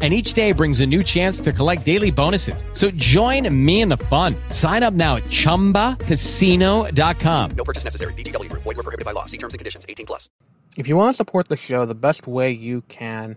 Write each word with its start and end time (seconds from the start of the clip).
And 0.00 0.14
each 0.14 0.34
day 0.34 0.52
brings 0.52 0.78
a 0.78 0.86
new 0.86 1.02
chance 1.02 1.40
to 1.40 1.52
collect 1.52 1.84
daily 1.84 2.12
bonuses. 2.12 2.64
So 2.72 2.92
join 2.92 3.52
me 3.52 3.80
in 3.80 3.88
the 3.88 3.96
fun. 3.96 4.36
Sign 4.50 4.84
up 4.84 4.94
now 4.94 5.16
at 5.16 5.24
chumbacasino.com. 5.24 7.50
No 7.56 7.64
purchase 7.64 7.82
necessary. 7.82 8.12
VGW 8.12 8.48
Group. 8.48 8.62
Void 8.62 8.76
were 8.76 8.84
prohibited 8.84 9.04
by 9.04 9.10
law. 9.10 9.24
See 9.24 9.38
terms 9.38 9.54
and 9.54 9.58
conditions. 9.58 9.84
18 9.88 10.06
plus. 10.06 10.30
If 10.76 10.86
you 10.86 10.96
want 10.96 11.08
to 11.08 11.16
support 11.16 11.48
the 11.48 11.56
show, 11.56 11.86
the 11.86 11.96
best 11.96 12.28
way 12.28 12.52
you 12.52 12.82
can 12.82 13.36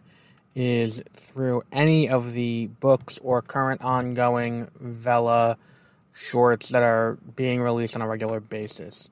is 0.54 1.02
through 1.14 1.64
any 1.72 2.10
of 2.10 2.34
the 2.34 2.68
books 2.68 3.20
or 3.24 3.42
current 3.42 3.82
ongoing 3.84 4.70
Vella 4.80 5.58
shorts 6.14 6.70
that 6.70 6.84
are 6.84 7.18
being 7.36 7.62
released 7.62 7.96
on 7.96 8.02
a 8.02 8.08
regular 8.08 8.40
basis. 8.40 9.10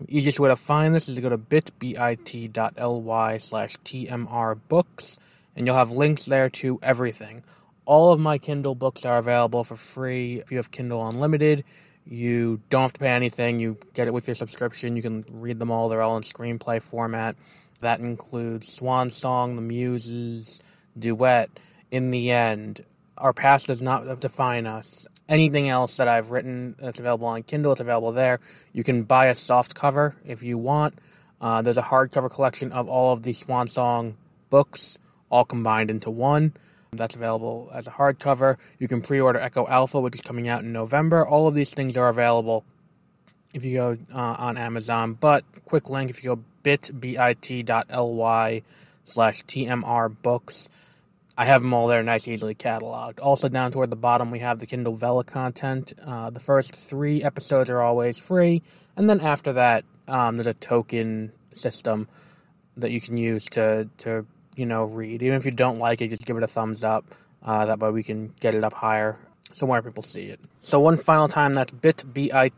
The 0.00 0.16
easiest 0.16 0.40
way 0.40 0.48
to 0.48 0.56
find 0.56 0.94
this 0.94 1.08
is 1.08 1.14
to 1.14 1.20
go 1.20 1.28
to 1.28 1.38
bit.ly 1.38 3.38
slash 3.38 3.76
tmr 3.78 4.60
books, 4.68 5.18
and 5.56 5.66
you'll 5.66 5.76
have 5.76 5.90
links 5.90 6.24
there 6.24 6.48
to 6.50 6.78
everything. 6.82 7.42
All 7.84 8.12
of 8.12 8.20
my 8.20 8.38
Kindle 8.38 8.74
books 8.74 9.04
are 9.04 9.18
available 9.18 9.64
for 9.64 9.76
free 9.76 10.40
if 10.40 10.50
you 10.50 10.58
have 10.58 10.70
Kindle 10.70 11.06
Unlimited. 11.06 11.64
You 12.04 12.60
don't 12.70 12.82
have 12.82 12.92
to 12.94 13.00
pay 13.00 13.08
anything. 13.08 13.58
You 13.58 13.78
get 13.94 14.06
it 14.08 14.14
with 14.14 14.26
your 14.26 14.34
subscription. 14.34 14.96
You 14.96 15.02
can 15.02 15.24
read 15.28 15.58
them 15.58 15.70
all. 15.70 15.88
They're 15.88 16.02
all 16.02 16.16
in 16.16 16.22
screenplay 16.22 16.82
format. 16.82 17.36
That 17.80 18.00
includes 18.00 18.72
Swan 18.72 19.10
Song, 19.10 19.56
The 19.56 19.62
Muses, 19.62 20.60
Duet, 20.98 21.50
In 21.90 22.10
the 22.10 22.30
End. 22.30 22.84
Our 23.18 23.32
past 23.32 23.66
does 23.66 23.82
not 23.82 24.20
define 24.20 24.66
us. 24.66 25.06
Anything 25.28 25.68
else 25.68 25.96
that 25.96 26.08
I've 26.08 26.30
written 26.30 26.76
that's 26.78 27.00
available 27.00 27.26
on 27.26 27.42
Kindle, 27.42 27.72
it's 27.72 27.80
available 27.80 28.12
there. 28.12 28.40
You 28.72 28.84
can 28.84 29.04
buy 29.04 29.26
a 29.26 29.34
soft 29.34 29.74
cover 29.74 30.16
if 30.24 30.42
you 30.42 30.58
want. 30.58 30.98
Uh, 31.40 31.62
there's 31.62 31.76
a 31.76 31.82
hardcover 31.82 32.30
collection 32.30 32.72
of 32.72 32.88
all 32.88 33.12
of 33.12 33.22
the 33.22 33.32
Swan 33.32 33.66
Song 33.66 34.16
books, 34.48 34.98
all 35.32 35.44
combined 35.44 35.90
into 35.90 36.10
one. 36.10 36.52
That's 36.92 37.14
available 37.14 37.70
as 37.72 37.86
a 37.86 37.90
hardcover. 37.90 38.58
You 38.78 38.86
can 38.86 39.00
pre 39.00 39.18
order 39.18 39.40
Echo 39.40 39.66
Alpha, 39.66 39.98
which 39.98 40.14
is 40.14 40.20
coming 40.20 40.48
out 40.48 40.60
in 40.60 40.72
November. 40.72 41.26
All 41.26 41.48
of 41.48 41.54
these 41.54 41.72
things 41.72 41.96
are 41.96 42.10
available 42.10 42.64
if 43.54 43.64
you 43.64 43.76
go 43.76 43.98
uh, 44.14 44.36
on 44.38 44.58
Amazon. 44.58 45.14
But 45.14 45.44
quick 45.64 45.88
link 45.88 46.10
if 46.10 46.22
you 46.22 46.36
go 46.36 46.44
bit.ly 46.62 48.62
slash 49.04 49.42
TMR 49.44 50.16
books. 50.22 50.68
I 51.36 51.46
have 51.46 51.62
them 51.62 51.72
all 51.72 51.86
there, 51.86 52.02
nice, 52.02 52.28
easily 52.28 52.54
cataloged. 52.54 53.18
Also, 53.22 53.48
down 53.48 53.72
toward 53.72 53.88
the 53.88 53.96
bottom, 53.96 54.30
we 54.30 54.40
have 54.40 54.58
the 54.58 54.66
Kindle 54.66 54.94
Vella 54.94 55.24
content. 55.24 55.94
Uh, 56.06 56.28
the 56.28 56.40
first 56.40 56.76
three 56.76 57.24
episodes 57.24 57.70
are 57.70 57.80
always 57.80 58.18
free, 58.18 58.60
and 58.96 59.08
then 59.08 59.20
after 59.20 59.54
that, 59.54 59.84
um, 60.08 60.36
there's 60.36 60.46
a 60.46 60.52
token 60.52 61.32
system 61.54 62.06
that 62.76 62.90
you 62.90 63.00
can 63.00 63.16
use 63.16 63.46
to 63.46 63.88
to 63.96 64.26
you 64.56 64.66
know 64.66 64.84
read. 64.84 65.22
Even 65.22 65.36
if 65.36 65.44
you 65.44 65.50
don't 65.50 65.78
like 65.78 66.00
it, 66.00 66.08
just 66.08 66.26
give 66.26 66.36
it 66.36 66.42
a 66.42 66.48
thumbs 66.48 66.84
up. 66.84 67.04
Uh, 67.42 67.66
that 67.66 67.78
way, 67.78 67.90
we 67.90 68.02
can 68.02 68.34
get 68.40 68.54
it 68.54 68.62
up 68.62 68.72
higher 68.72 69.18
so 69.52 69.66
more 69.66 69.82
people 69.82 70.02
see 70.02 70.24
it. 70.24 70.40
So 70.60 70.80
one 70.80 70.96
final 70.96 71.28
time, 71.28 71.54
that's 71.54 71.72
bit.ly 71.72 72.50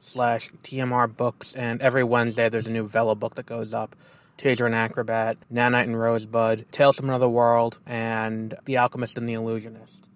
slash 0.00 0.50
TMR 0.62 1.16
books, 1.16 1.54
and 1.54 1.82
every 1.82 2.04
Wednesday 2.04 2.48
there's 2.48 2.66
a 2.66 2.70
new 2.70 2.86
Vella 2.86 3.14
book 3.14 3.34
that 3.36 3.46
goes 3.46 3.74
up. 3.74 3.96
Taser 4.38 4.66
and 4.66 4.74
Acrobat, 4.74 5.38
Nanite 5.52 5.84
and 5.84 5.98
Rosebud, 5.98 6.66
Tales 6.70 6.96
from 6.96 7.08
Another 7.08 7.28
World, 7.28 7.80
and 7.86 8.54
The 8.66 8.76
Alchemist 8.76 9.16
and 9.16 9.26
the 9.28 9.32
Illusionist. 9.32 10.08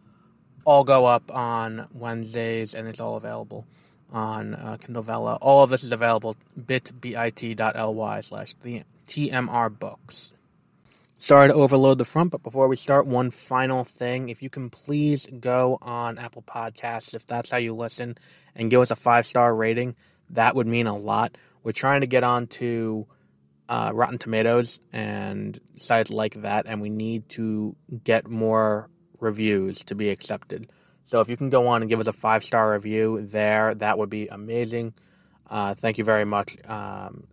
All 0.67 0.85
go 0.85 1.07
up 1.07 1.35
on 1.35 1.89
Wednesdays, 1.95 2.75
and 2.75 2.87
it's 2.87 3.01
all 3.01 3.17
available 3.17 3.67
on 4.13 4.55
uh, 4.55 4.77
Kindle 4.79 5.03
Vella. 5.03 5.39
All 5.41 5.63
of 5.63 5.71
this 5.71 5.83
is 5.83 5.93
available 5.93 6.37
bit.ly 6.67 8.21
slash 8.21 8.55
the 8.63 8.83
TMR 9.09 9.79
books. 9.79 10.35
Sorry 11.23 11.49
to 11.49 11.55
overload 11.55 11.99
the 11.99 12.07
front, 12.07 12.31
but 12.31 12.43
before 12.43 12.67
we 12.67 12.77
start, 12.77 13.07
one 13.07 13.31
final 13.31 13.85
thing. 13.85 14.31
If 14.31 14.43
you 14.43 14.49
can 14.49 14.71
please 14.71 15.27
go 15.27 15.77
on 15.83 16.17
Apple 16.17 16.41
Podcasts, 16.41 17.13
if 17.13 17.27
that's 17.27 17.51
how 17.51 17.59
you 17.59 17.75
listen, 17.75 18.17
and 18.55 18.71
give 18.71 18.81
us 18.81 18.91
a 18.91 18.97
five 18.97 19.27
star 19.27 19.55
rating, 19.55 19.97
that 20.31 20.57
would 20.57 20.67
mean 20.67 20.87
a 20.87 20.97
lot. 20.97 21.37
We're 21.63 21.73
trying 21.73 22.01
to 22.01 22.07
get 22.07 22.25
on 22.25 22.47
to 22.47 23.07
uh, 23.69 23.91
Rotten 23.93 24.17
Tomatoes 24.17 24.81
and 24.95 25.61
sites 25.77 26.11
like 26.11 26.41
that, 26.41 26.65
and 26.67 26.81
we 26.81 26.89
need 26.89 27.29
to 27.31 27.77
get 28.03 28.27
more 28.27 28.89
reviews 29.19 29.85
to 29.85 29.95
be 29.95 30.09
accepted. 30.09 30.73
So 31.05 31.21
if 31.21 31.29
you 31.29 31.37
can 31.37 31.51
go 31.51 31.69
on 31.69 31.83
and 31.83 31.91
give 31.91 32.01
us 32.01 32.07
a 32.07 32.15
five 32.15 32.45
star 32.45 32.73
review 32.73 33.21
there, 33.21 33.75
that 33.75 33.99
would 33.99 34.09
be 34.09 34.29
amazing. 34.29 34.95
Uh, 35.47 35.75
thank 35.75 35.99
you 35.99 36.05
very 36.05 36.25
much. 36.25 36.57
Um, 36.67 37.27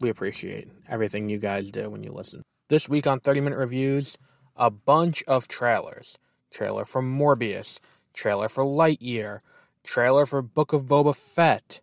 we 0.00 0.08
appreciate 0.08 0.68
everything 0.88 1.28
you 1.28 1.36
guys 1.36 1.70
do 1.70 1.90
when 1.90 2.02
you 2.02 2.12
listen. 2.12 2.45
This 2.68 2.88
week 2.88 3.06
on 3.06 3.20
30 3.20 3.42
Minute 3.42 3.58
Reviews, 3.58 4.18
a 4.56 4.70
bunch 4.70 5.22
of 5.28 5.46
trailers. 5.46 6.18
Trailer 6.50 6.84
for 6.84 7.00
Morbius, 7.00 7.78
trailer 8.12 8.48
for 8.48 8.64
Lightyear, 8.64 9.38
trailer 9.84 10.26
for 10.26 10.42
Book 10.42 10.72
of 10.72 10.86
Boba 10.86 11.14
Fett. 11.14 11.80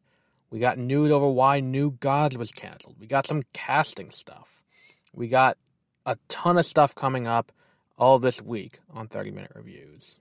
We 0.50 0.60
got 0.60 0.78
news 0.78 1.10
over 1.10 1.30
why 1.30 1.62
New 1.62 1.92
Gods 1.92 2.38
was 2.38 2.52
canceled. 2.52 2.98
We 3.00 3.08
got 3.08 3.26
some 3.26 3.44
casting 3.54 4.12
stuff. 4.12 4.62
We 5.14 5.30
got 5.30 5.58
a 6.06 6.18
ton 6.28 6.58
of 6.58 6.66
stuff 6.66 6.94
coming 6.94 7.28
up 7.28 7.54
all 7.98 8.20
this 8.20 8.42
week 8.42 8.80
on 8.94 9.08
30 9.08 9.32
Minute 9.32 9.52
Reviews. 9.56 10.20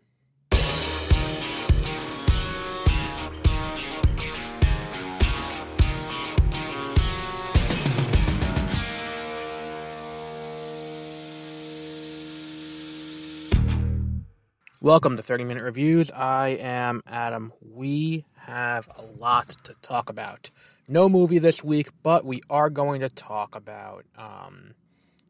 Welcome 14.82 15.16
to 15.16 15.22
30 15.22 15.44
Minute 15.44 15.62
Reviews. 15.62 16.10
I 16.10 16.58
am 16.60 17.02
Adam. 17.06 17.52
We 17.60 18.24
have 18.34 18.88
a 18.98 19.02
lot 19.16 19.50
to 19.62 19.76
talk 19.80 20.10
about. 20.10 20.50
No 20.88 21.08
movie 21.08 21.38
this 21.38 21.62
week, 21.62 21.90
but 22.02 22.24
we 22.24 22.42
are 22.50 22.68
going 22.68 23.02
to 23.02 23.08
talk 23.08 23.54
about 23.54 24.04
um, 24.18 24.74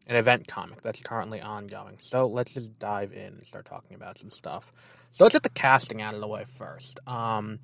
an 0.06 0.16
event 0.16 0.48
comic 0.48 0.80
that's 0.80 1.02
currently 1.02 1.42
ongoing. 1.42 1.98
So 2.00 2.28
let's 2.28 2.54
just 2.54 2.78
dive 2.78 3.12
in 3.12 3.26
and 3.26 3.46
start 3.46 3.66
talking 3.66 3.94
about 3.94 4.16
some 4.16 4.30
stuff. 4.30 4.72
So 5.10 5.24
let's 5.24 5.34
get 5.34 5.42
the 5.42 5.50
casting 5.50 6.00
out 6.00 6.14
of 6.14 6.22
the 6.22 6.28
way 6.28 6.46
first. 6.46 6.98
Um, 7.06 7.58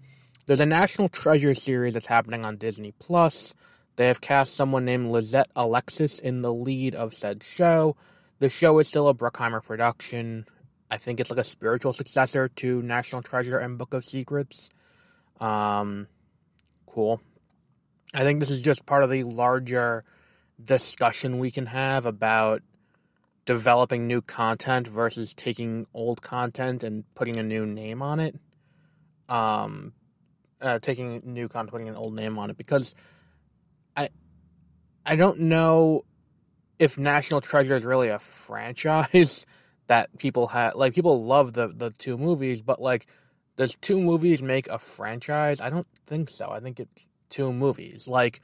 there's 0.44 0.60
a 0.60 0.66
National 0.66 1.08
Treasure 1.08 1.54
series 1.54 1.94
that's 1.94 2.04
happening 2.04 2.44
on 2.44 2.58
Disney 2.58 2.92
Plus. 2.98 3.54
They 3.96 4.08
have 4.08 4.20
cast 4.20 4.54
someone 4.54 4.84
named 4.84 5.10
Lizette 5.10 5.50
Alexis 5.56 6.18
in 6.18 6.42
the 6.42 6.52
lead 6.52 6.94
of 6.94 7.14
said 7.14 7.42
show. 7.42 7.96
The 8.40 8.50
show 8.50 8.78
is 8.78 8.88
still 8.88 9.08
a 9.08 9.14
Bruckheimer 9.14 9.64
production. 9.64 10.44
I 10.90 10.96
think 10.96 11.20
it's 11.20 11.30
like 11.30 11.38
a 11.38 11.44
spiritual 11.44 11.92
successor 11.92 12.48
to 12.48 12.82
National 12.82 13.22
Treasure 13.22 13.58
and 13.58 13.76
Book 13.76 13.92
of 13.92 14.04
Secrets. 14.04 14.70
Um, 15.40 16.08
cool. 16.86 17.20
I 18.14 18.24
think 18.24 18.40
this 18.40 18.50
is 18.50 18.62
just 18.62 18.86
part 18.86 19.04
of 19.04 19.10
the 19.10 19.22
larger 19.22 20.04
discussion 20.64 21.38
we 21.38 21.50
can 21.50 21.66
have 21.66 22.06
about 22.06 22.62
developing 23.44 24.06
new 24.06 24.20
content 24.20 24.86
versus 24.86 25.34
taking 25.34 25.86
old 25.94 26.22
content 26.22 26.82
and 26.82 27.04
putting 27.14 27.36
a 27.36 27.42
new 27.42 27.66
name 27.66 28.02
on 28.02 28.20
it. 28.20 28.34
Um, 29.28 29.92
uh, 30.60 30.78
taking 30.80 31.22
new 31.24 31.48
content, 31.48 31.70
putting 31.70 31.88
an 31.88 31.96
old 31.96 32.14
name 32.14 32.38
on 32.38 32.50
it, 32.50 32.56
because 32.56 32.94
I, 33.96 34.08
I 35.04 35.16
don't 35.16 35.40
know 35.40 36.04
if 36.78 36.98
National 36.98 37.40
Treasure 37.40 37.76
is 37.76 37.84
really 37.84 38.08
a 38.08 38.18
franchise 38.18 39.46
that 39.88 40.16
people 40.18 40.46
have 40.48 40.74
like 40.76 40.94
people 40.94 41.24
love 41.24 41.52
the 41.52 41.68
the 41.68 41.90
two 41.90 42.16
movies, 42.16 42.62
but 42.62 42.80
like 42.80 43.06
does 43.56 43.76
two 43.76 44.00
movies 44.00 44.40
make 44.40 44.68
a 44.68 44.78
franchise? 44.78 45.60
I 45.60 45.68
don't 45.68 45.86
think 46.06 46.30
so. 46.30 46.48
I 46.50 46.60
think 46.60 46.78
it's 46.78 47.08
two 47.28 47.52
movies. 47.52 48.06
Like 48.06 48.40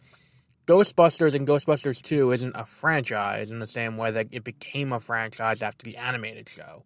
Ghostbusters 0.66 1.34
and 1.34 1.46
Ghostbusters 1.46 2.02
2 2.02 2.32
isn't 2.32 2.56
a 2.56 2.64
franchise 2.64 3.50
in 3.50 3.58
the 3.58 3.66
same 3.66 3.96
way 3.96 4.10
that 4.10 4.28
it 4.32 4.44
became 4.44 4.92
a 4.92 5.00
franchise 5.00 5.62
after 5.62 5.84
the 5.84 5.98
animated 5.98 6.48
show. 6.48 6.84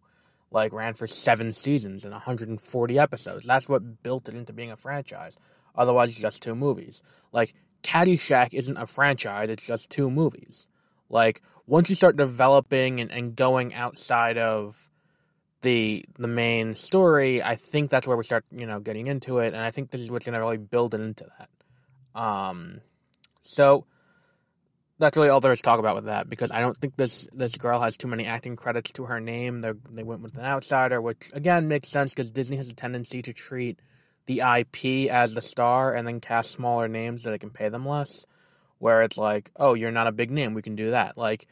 Like 0.50 0.72
ran 0.72 0.94
for 0.94 1.06
7 1.06 1.54
seasons 1.54 2.04
and 2.04 2.12
140 2.12 2.99
episodes. 2.99 3.46
That's 3.46 3.69
what 3.69 4.02
built 4.02 4.28
it 4.28 4.34
into 4.34 4.52
being 4.52 4.72
a 4.72 4.76
franchise. 4.76 5.37
Otherwise 5.76 6.11
it's 6.11 6.19
just 6.19 6.43
two 6.43 6.54
movies. 6.54 7.02
Like 7.32 7.54
Caddyshack 7.82 8.52
isn't 8.52 8.76
a 8.76 8.87
franchise, 8.87 9.49
it's 9.49 9.64
just 9.64 9.90
two 9.90 10.11
movies. 10.11 10.66
Like 11.10 11.43
once 11.66 11.90
you 11.90 11.96
start 11.96 12.16
developing 12.16 13.00
and, 13.00 13.10
and 13.10 13.37
going 13.37 13.75
outside 13.75 14.38
of 14.38 14.90
the 15.62 16.05
the 16.19 16.28
main 16.28 16.75
story, 16.75 17.43
I 17.43 17.56
think 17.56 17.90
that's 17.90 18.06
where 18.06 18.16
we 18.16 18.25
start, 18.25 18.44
you 18.50 18.66
know, 18.66 18.81
getting 18.81 19.06
into 19.06 19.38
it, 19.38 19.49
and 19.55 19.62
I 19.62 19.70
think 19.70 19.90
this 19.90 20.00
is 20.00 20.10
what's 20.10 20.26
gonna 20.26 20.40
really 20.40 20.56
build 20.56 20.94
it 20.94 21.00
into 21.00 21.26
that. 21.38 22.20
Um, 22.20 22.81
so 23.43 23.87
that's 24.99 25.16
really 25.16 25.28
all 25.28 25.40
there 25.40 25.52
is 25.52 25.58
to 25.58 25.62
talk 25.62 25.78
about 25.78 25.94
with 25.94 26.06
that 26.06 26.28
because 26.28 26.50
I 26.50 26.60
don't 26.60 26.76
think 26.76 26.96
this 26.96 27.28
this 27.32 27.56
girl 27.56 27.81
has 27.81 27.96
too 27.96 28.08
many 28.08 28.26
acting 28.26 28.56
credits 28.56 28.93
to 28.93 29.04
her 29.04 29.20
name. 29.20 29.61
They 29.61 29.72
they 29.90 30.02
went 30.02 30.22
with 30.22 30.37
an 30.37 30.44
outsider, 30.44 31.00
which 31.00 31.31
again 31.32 31.69
makes 31.69 31.88
sense 31.88 32.12
because 32.12 32.31
Disney 32.31 32.56
has 32.56 32.69
a 32.69 32.75
tendency 32.75 33.22
to 33.22 33.32
treat 33.32 33.81
the 34.26 34.40
IP 34.40 35.11
as 35.11 35.34
the 35.34 35.43
star 35.43 35.94
and 35.94 36.06
then 36.06 36.20
cast 36.20 36.50
smaller 36.50 36.88
names 36.88 37.22
so 37.22 37.31
they 37.31 37.38
can 37.38 37.50
pay 37.50 37.69
them 37.69 37.87
less. 37.87 38.26
Where 38.78 39.02
it's 39.02 39.19
like, 39.19 39.50
oh, 39.56 39.75
you're 39.75 39.90
not 39.90 40.06
a 40.06 40.12
big 40.12 40.30
name, 40.30 40.54
we 40.54 40.62
can 40.62 40.76
do 40.76 40.90
that. 40.92 41.16
Like 41.16 41.46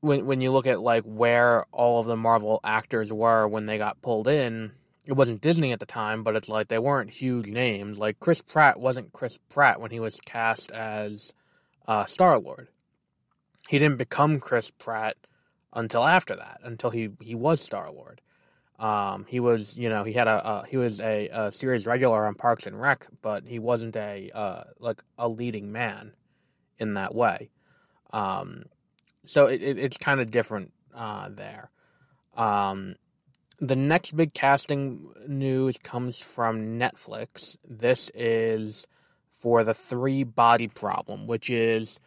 when 0.00 0.26
when 0.26 0.40
you 0.40 0.50
look 0.52 0.66
at 0.66 0.80
like 0.80 1.04
where 1.04 1.64
all 1.72 2.00
of 2.00 2.06
the 2.06 2.16
Marvel 2.16 2.60
actors 2.64 3.12
were 3.12 3.48
when 3.48 3.66
they 3.66 3.78
got 3.78 4.02
pulled 4.02 4.28
in, 4.28 4.72
it 5.04 5.12
wasn't 5.12 5.40
Disney 5.40 5.72
at 5.72 5.80
the 5.80 5.86
time, 5.86 6.22
but 6.22 6.36
it's 6.36 6.48
like 6.48 6.68
they 6.68 6.78
weren't 6.78 7.10
huge 7.10 7.48
names. 7.48 7.98
Like 7.98 8.20
Chris 8.20 8.40
Pratt 8.40 8.78
wasn't 8.78 9.12
Chris 9.12 9.38
Pratt 9.48 9.80
when 9.80 9.90
he 9.90 10.00
was 10.00 10.20
cast 10.20 10.70
as 10.72 11.32
uh, 11.86 12.04
Star 12.04 12.38
Lord. 12.38 12.68
He 13.68 13.78
didn't 13.78 13.98
become 13.98 14.38
Chris 14.38 14.70
Pratt 14.70 15.16
until 15.72 16.04
after 16.04 16.36
that, 16.36 16.60
until 16.62 16.90
he, 16.90 17.10
he 17.20 17.34
was 17.34 17.60
Star 17.60 17.90
Lord. 17.90 18.20
Um, 18.78 19.26
he 19.28 19.40
was, 19.40 19.76
you 19.76 19.88
know, 19.88 20.04
he 20.04 20.12
had 20.12 20.28
a 20.28 20.46
uh, 20.46 20.62
he 20.62 20.76
was 20.76 21.00
a, 21.00 21.28
a, 21.28 21.52
series 21.52 21.84
regular 21.84 22.26
on 22.26 22.34
Parks 22.36 22.66
and 22.66 22.80
Rec, 22.80 23.08
but 23.22 23.44
he 23.44 23.58
wasn't 23.58 23.96
a 23.96 24.30
uh, 24.32 24.64
like 24.78 25.02
a 25.18 25.28
leading 25.28 25.72
man 25.72 26.12
in 26.78 26.94
that 26.94 27.12
way. 27.14 27.50
Um, 28.12 28.66
so 29.24 29.46
it, 29.46 29.62
it, 29.62 29.78
it's 29.78 29.96
kind 29.96 30.20
of 30.20 30.30
different 30.30 30.72
uh, 30.94 31.28
there. 31.28 31.70
Um, 32.36 32.94
the 33.58 33.76
next 33.76 34.16
big 34.16 34.32
casting 34.32 35.12
news 35.26 35.76
comes 35.78 36.20
from 36.20 36.78
Netflix. 36.78 37.56
This 37.68 38.10
is 38.14 38.86
for 39.32 39.64
the 39.64 39.74
Three 39.74 40.22
Body 40.22 40.68
Problem, 40.68 41.26
which 41.26 41.50
is 41.50 41.98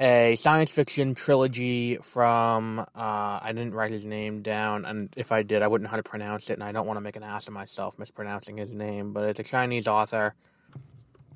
a 0.00 0.36
science 0.36 0.72
fiction 0.72 1.14
trilogy 1.14 1.96
from 1.96 2.80
uh, 2.80 2.84
I 2.94 3.48
didn't 3.48 3.74
write 3.74 3.92
his 3.92 4.04
name 4.04 4.42
down, 4.42 4.84
and 4.84 5.12
if 5.16 5.32
I 5.32 5.42
did, 5.42 5.62
I 5.62 5.68
wouldn't 5.68 5.84
know 5.84 5.90
how 5.90 5.96
to 5.96 6.02
pronounce 6.02 6.50
it, 6.50 6.54
and 6.54 6.64
I 6.64 6.72
don't 6.72 6.86
want 6.86 6.96
to 6.96 7.00
make 7.00 7.16
an 7.16 7.22
ass 7.22 7.46
of 7.46 7.54
myself 7.54 7.98
mispronouncing 7.98 8.56
his 8.56 8.70
name. 8.70 9.12
But 9.12 9.28
it's 9.28 9.40
a 9.40 9.44
Chinese 9.44 9.86
author, 9.86 10.34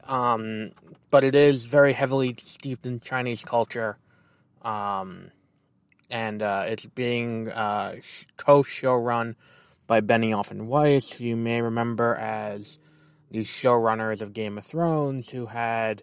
um, 0.05 0.73
but 1.11 1.25
it 1.25 1.35
is 1.35 1.67
very 1.67 1.93
heavily 1.93 2.37
steeped 2.43 2.87
in 2.87 3.01
Chinese 3.01 3.45
culture, 3.45 3.99
um, 4.63 5.31
and 6.11 6.43
uh, 6.43 6.65
it's 6.67 6.87
being 6.87 7.51
uh, 7.51 7.97
co-showrun 8.37 9.37
by 9.87 10.01
Benioff 10.01 10.51
and 10.51 10.69
Weiss, 10.69 11.13
who 11.13 11.25
you 11.25 11.37
may 11.37 11.63
remember 11.63 12.15
as 12.15 12.79
the 13.31 13.41
showrunners 13.41 14.23
of 14.23 14.33
Game 14.33 14.59
of 14.59 14.65
Thrones 14.65 15.31
who 15.31 15.47
had, 15.47 16.03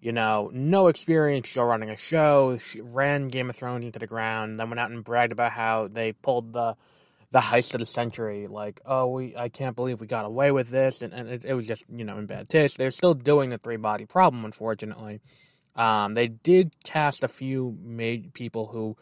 you 0.00 0.12
know, 0.12 0.50
no 0.52 0.88
experience 0.88 1.48
show 1.48 1.64
running 1.64 1.90
a 1.90 1.96
show, 1.96 2.58
ran 2.80 3.28
Game 3.28 3.50
of 3.50 3.56
Thrones 3.56 3.84
into 3.84 3.98
the 3.98 4.06
ground, 4.06 4.58
then 4.58 4.70
went 4.70 4.80
out 4.80 4.90
and 4.90 5.02
bragged 5.02 5.32
about 5.32 5.52
how 5.52 5.88
they 5.88 6.12
pulled 6.12 6.52
the 6.52 6.76
the 7.30 7.40
heist 7.40 7.74
of 7.74 7.80
the 7.80 7.86
century. 7.86 8.46
Like, 8.46 8.80
oh, 8.86 9.08
we 9.08 9.36
I 9.36 9.48
can't 9.48 9.76
believe 9.76 10.00
we 10.00 10.06
got 10.06 10.24
away 10.24 10.52
with 10.52 10.70
this, 10.70 11.02
and, 11.02 11.12
and 11.12 11.28
it, 11.28 11.44
it 11.44 11.54
was 11.54 11.66
just 11.66 11.84
you 11.88 12.04
know 12.04 12.18
in 12.18 12.26
bad 12.26 12.48
taste. 12.48 12.78
They're 12.78 12.90
still 12.90 13.14
doing 13.14 13.50
the 13.50 13.58
three 13.58 13.76
body 13.76 14.06
problem, 14.06 14.44
unfortunately. 14.44 15.20
Um, 15.74 16.14
they 16.14 16.28
did 16.28 16.74
cast 16.84 17.22
a 17.22 17.28
few 17.28 17.76
made 17.80 18.34
people 18.34 18.66
who 18.66 18.96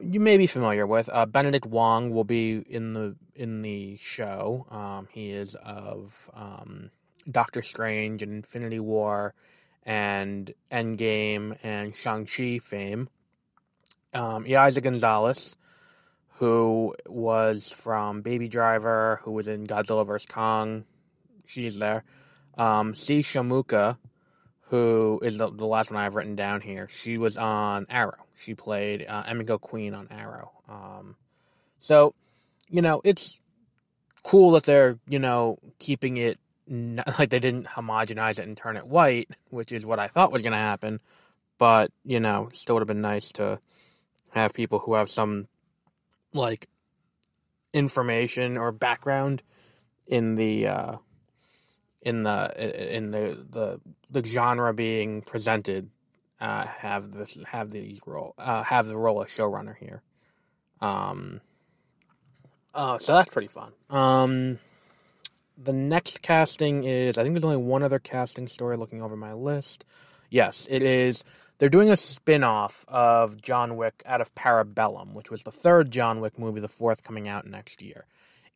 you 0.00 0.20
may 0.20 0.36
be 0.36 0.46
familiar 0.46 0.86
with. 0.86 1.08
Uh, 1.12 1.26
Benedict 1.26 1.66
Wong 1.66 2.10
will 2.10 2.24
be 2.24 2.58
in 2.58 2.92
the 2.92 3.16
in 3.34 3.62
the 3.62 3.96
show. 3.96 4.66
Um, 4.70 5.08
he 5.10 5.30
is 5.30 5.54
of 5.54 6.30
um, 6.34 6.90
Doctor 7.30 7.62
Strange 7.62 8.22
and 8.22 8.32
Infinity 8.32 8.80
War 8.80 9.34
and 9.84 10.52
Endgame 10.70 11.56
and 11.62 11.94
Shang 11.94 12.26
Chi 12.26 12.58
fame. 12.58 13.08
Um, 14.14 14.44
Eiza 14.44 14.82
Gonzalez, 14.82 15.56
who 16.36 16.94
was 17.06 17.70
from 17.70 18.20
Baby 18.20 18.48
Driver, 18.48 19.20
who 19.22 19.32
was 19.32 19.48
in 19.48 19.66
Godzilla 19.66 20.06
vs 20.06 20.26
Kong, 20.26 20.84
she's 21.46 21.78
there. 21.78 22.04
Um, 22.58 22.94
Sea 22.94 23.20
Shimooka, 23.20 23.96
who 24.72 25.20
is 25.22 25.38
the, 25.38 25.50
the 25.50 25.66
last 25.66 25.90
one 25.90 26.02
I've 26.02 26.14
written 26.14 26.36
down 26.36 26.60
here. 26.60 26.88
She 26.88 27.18
was 27.18 27.36
on 27.36 27.86
Arrow. 27.88 28.26
She 28.36 28.54
played 28.54 29.06
uh, 29.08 29.24
Emiko 29.24 29.60
Queen 29.60 29.94
on 29.94 30.08
Arrow. 30.10 30.52
Um, 30.68 31.16
so, 31.80 32.14
you 32.68 32.82
know, 32.82 33.00
it's 33.04 33.40
cool 34.22 34.52
that 34.52 34.64
they're, 34.64 34.98
you 35.08 35.18
know, 35.18 35.58
keeping 35.78 36.16
it 36.16 36.38
like 37.18 37.28
they 37.30 37.38
didn't 37.38 37.66
homogenize 37.66 38.38
it 38.38 38.46
and 38.46 38.56
turn 38.56 38.76
it 38.76 38.86
white, 38.86 39.30
which 39.50 39.72
is 39.72 39.84
what 39.84 39.98
I 39.98 40.08
thought 40.08 40.32
was 40.32 40.42
going 40.42 40.52
to 40.52 40.58
happen. 40.58 41.00
But, 41.58 41.92
you 42.04 42.18
know, 42.18 42.48
still 42.52 42.76
would 42.76 42.80
have 42.80 42.88
been 42.88 43.02
nice 43.02 43.32
to 43.32 43.60
have 44.30 44.54
people 44.54 44.78
who 44.78 44.94
have 44.94 45.10
some, 45.10 45.46
like, 46.32 46.68
information 47.72 48.56
or 48.56 48.72
background 48.72 49.42
in 50.06 50.34
the, 50.34 50.66
uh, 50.68 50.96
in 52.00 52.24
the 52.24 52.96
in 52.96 53.12
the 53.12 53.46
the 53.50 53.80
the 54.10 54.28
genre 54.28 54.74
being 54.74 55.22
presented 55.22 55.88
uh, 56.40 56.66
have 56.66 57.12
this 57.12 57.38
have 57.46 57.70
the 57.70 58.00
role 58.04 58.34
uh, 58.38 58.64
have 58.64 58.88
the 58.88 58.98
role 58.98 59.22
of 59.22 59.28
showrunner 59.28 59.76
here. 59.76 60.02
Um, 60.80 61.40
uh, 62.74 62.98
so 62.98 63.14
that's 63.14 63.28
pretty 63.28 63.46
fun. 63.46 63.72
Um, 63.88 64.58
the 65.64 65.72
next 65.72 66.22
casting 66.22 66.84
is 66.84 67.18
I 67.18 67.22
think 67.22 67.34
there's 67.34 67.44
only 67.44 67.56
one 67.56 67.82
other 67.82 67.98
casting 67.98 68.48
story. 68.48 68.76
Looking 68.76 69.02
over 69.02 69.16
my 69.16 69.32
list, 69.32 69.84
yes, 70.30 70.66
it 70.70 70.82
is. 70.82 71.24
They're 71.58 71.68
doing 71.68 71.90
a 71.90 71.96
spin-off 71.96 72.84
of 72.88 73.40
John 73.40 73.76
Wick 73.76 74.02
out 74.04 74.20
of 74.20 74.34
Parabellum, 74.34 75.12
which 75.12 75.30
was 75.30 75.44
the 75.44 75.52
third 75.52 75.92
John 75.92 76.20
Wick 76.20 76.36
movie, 76.36 76.60
the 76.60 76.68
fourth 76.68 77.04
coming 77.04 77.28
out 77.28 77.46
next 77.46 77.82
year. 77.82 78.06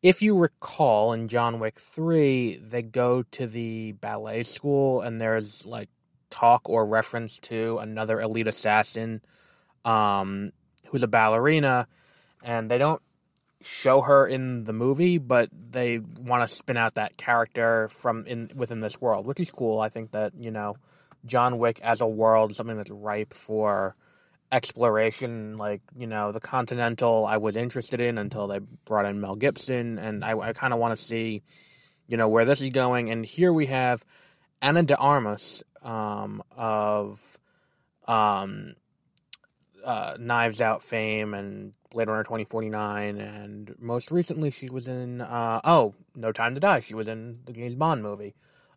If 0.03 0.23
you 0.23 0.37
recall 0.37 1.13
in 1.13 1.29
John 1.29 1.61
Wick 1.61 1.79
3, 1.79 2.57
they 2.57 2.83
go 2.83 3.23
to 3.23 3.47
the 3.47 3.93
ballet 3.93 4.43
school 4.43 5.03
and 5.03 5.21
there's 5.21 5.65
like 5.65 5.89
talk 6.31 6.69
or 6.69 6.85
reference 6.85 7.39
to 7.41 7.79
another 7.79 8.21
elite 8.21 8.47
assassin 8.47 9.23
um, 9.85 10.53
who's 10.89 11.03
a 11.03 11.09
ballerina, 11.09 11.87
and 12.43 12.71
they 12.71 12.79
don't 12.79 13.01
show 13.63 14.03
her 14.03 14.27
in 14.27 14.65
the 14.65 14.73
movie, 14.73 15.19
but 15.19 15.49
they 15.53 15.99
want 15.99 16.49
to 16.49 16.55
spin 16.55 16.77
out 16.77 16.95
that 16.95 17.17
character 17.17 17.89
from 17.89 18.27
in 18.27 18.51
within 18.55 18.81
this 18.81 19.01
world, 19.01 19.27
which 19.27 19.41
is 19.41 19.51
cool. 19.51 19.81
I 19.81 19.89
think 19.89 20.13
that 20.13 20.33
you 20.39 20.51
know, 20.51 20.77
John 21.25 21.59
Wick 21.59 21.81
as 21.83 22.01
a 22.01 22.07
world 22.07 22.51
is 22.51 22.57
something 22.57 22.77
that's 22.77 22.91
ripe 22.91 23.33
for 23.33 23.97
exploration. 24.53 25.57
Like 25.57 25.81
you 25.97 26.07
know, 26.07 26.33
the 26.33 26.41
Continental 26.41 27.27
I 27.27 27.39
was 27.39 27.57
interested 27.57 28.01
in 28.01 28.19
until 28.19 28.47
they 28.47 28.61
brought 28.85 29.07
in 29.07 29.21
Mel 29.21 29.37
Gibson, 29.37 29.99
and 29.99 30.25
I, 30.25 30.39
I 30.39 30.53
kind 30.53 30.73
of 30.73 30.79
want 30.79 30.97
to 30.97 31.03
see, 31.03 31.43
you 32.07 32.17
know, 32.17 32.29
where 32.29 32.45
this 32.45 32.61
is 32.61 32.71
going. 32.71 33.11
And 33.11 33.25
here 33.25 33.53
we 33.53 33.67
have 33.67 34.05
Ana 34.61 34.83
de 34.83 34.97
Armas 34.97 35.63
um, 35.83 36.43
of 36.57 37.39
um, 38.07 38.75
uh, 39.87 40.17
Knives 40.19 40.61
Out 40.61 40.83
fame 40.83 41.33
and 41.33 41.73
Blade 41.91 42.09
Runner 42.09 42.25
2049, 42.25 43.19
and 43.19 43.75
most 43.79 44.11
recently 44.11 44.51
she 44.51 44.69
was 44.69 44.89
in, 44.89 45.21
uh, 45.21 45.61
oh, 45.65 45.95
No 46.15 46.33
Time 46.33 46.55
to 46.55 46.61
Die. 46.61 46.81
She 46.81 46.95
was 46.95 47.07
in 47.07 47.39
the 47.47 47.53
James 47.53 47.77
Bond 47.77 48.03
movie. 48.03 48.35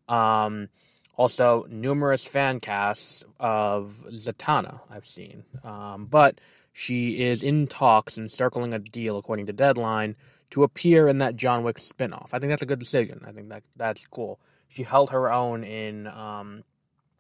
Um, 0.08 0.70
also, 1.18 1.66
numerous 1.68 2.26
fan 2.26 2.60
casts 2.60 3.26
of 3.40 4.06
Zatanna 4.12 4.82
I've 4.90 5.08
seen. 5.08 5.44
Um, 5.64 6.06
but 6.06 6.40
she 6.72 7.24
is 7.24 7.44
in 7.44 7.68
talks 7.68 8.16
and 8.16 8.32
circling 8.32 8.74
a 8.74 8.80
deal, 8.80 9.18
according 9.18 9.48
to 9.48 9.54
Deadline, 9.54 10.16
to 10.52 10.64
appear 10.64 11.08
in 11.08 11.18
that 11.18 11.36
John 11.36 11.64
Wick 11.64 11.78
spinoff. 11.78 12.30
I 12.34 12.40
think 12.40 12.52
that's 12.52 12.62
a 12.62 12.68
good 12.68 12.80
decision. 12.80 13.26
I 13.28 13.32
think 13.32 13.50
that 13.50 13.64
that's 13.76 14.06
cool. 14.08 14.40
She 14.68 14.84
held 14.84 15.10
her 15.10 15.32
own 15.32 15.64
in 15.64 16.08
um, 16.08 16.64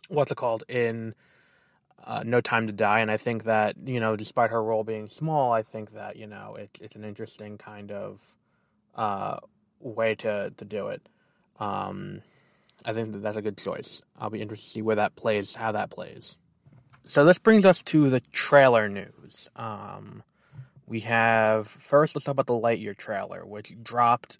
what's 0.07 0.31
it 0.31 0.37
called 0.37 0.63
in 0.69 1.15
uh, 2.05 2.23
No 2.25 2.41
Time 2.41 2.67
to 2.67 2.73
Die, 2.73 2.99
and 2.99 3.11
I 3.11 3.17
think 3.17 3.43
that 3.43 3.75
you 3.85 3.99
know, 3.99 4.15
despite 4.15 4.51
her 4.51 4.63
role 4.63 4.83
being 4.83 5.07
small, 5.07 5.51
I 5.51 5.61
think 5.63 5.93
that 5.93 6.15
you 6.15 6.27
know 6.27 6.55
it, 6.55 6.69
it's 6.81 6.95
an 6.95 7.03
interesting 7.03 7.57
kind 7.57 7.91
of 7.91 8.35
uh, 8.95 9.37
way 9.79 10.15
to 10.15 10.51
to 10.55 10.65
do 10.65 10.87
it. 10.87 11.01
Um, 11.59 12.21
I 12.85 12.93
think 12.93 13.11
that 13.11 13.19
that's 13.19 13.37
a 13.37 13.41
good 13.41 13.57
choice. 13.57 14.01
I'll 14.19 14.29
be 14.29 14.41
interested 14.41 14.65
to 14.67 14.71
see 14.71 14.81
where 14.81 14.95
that 14.97 15.15
plays, 15.15 15.55
how 15.55 15.73
that 15.73 15.89
plays. 15.89 16.37
So 17.05 17.25
this 17.25 17.39
brings 17.39 17.65
us 17.65 17.81
to 17.83 18.09
the 18.09 18.19
trailer 18.31 18.87
news. 18.87 19.49
Um, 19.55 20.23
we 20.87 21.01
have 21.01 21.67
first. 21.67 22.15
Let's 22.15 22.25
talk 22.25 22.33
about 22.33 22.47
the 22.47 22.53
Lightyear 22.53 22.95
trailer, 22.95 23.45
which 23.45 23.73
dropped 23.83 24.37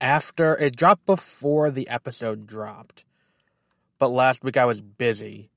after 0.00 0.56
it 0.56 0.76
dropped 0.76 1.06
before 1.06 1.70
the 1.70 1.88
episode 1.88 2.46
dropped 2.46 3.04
but 3.98 4.08
last 4.08 4.44
week 4.44 4.56
I 4.56 4.64
was 4.64 4.80
busy, 4.80 5.50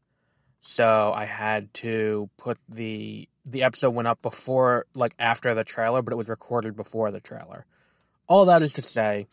so 0.62 1.12
I 1.14 1.26
had 1.26 1.74
to 1.76 2.30
put 2.38 2.60
the 2.70 3.28
the 3.46 3.64
episode 3.64 3.90
went 3.90 4.08
up 4.08 4.22
before 4.22 4.86
like 4.94 5.14
after 5.18 5.54
the 5.56 5.64
trailer, 5.64 6.04
but 6.04 6.14
it 6.14 6.18
was 6.18 6.30
recorded 6.30 6.76
before 6.76 7.10
the 7.10 7.20
trailer. 7.20 7.66
All 8.28 8.46
that 8.46 8.62
is 8.62 8.74
to 8.74 8.82
say, 8.84 9.28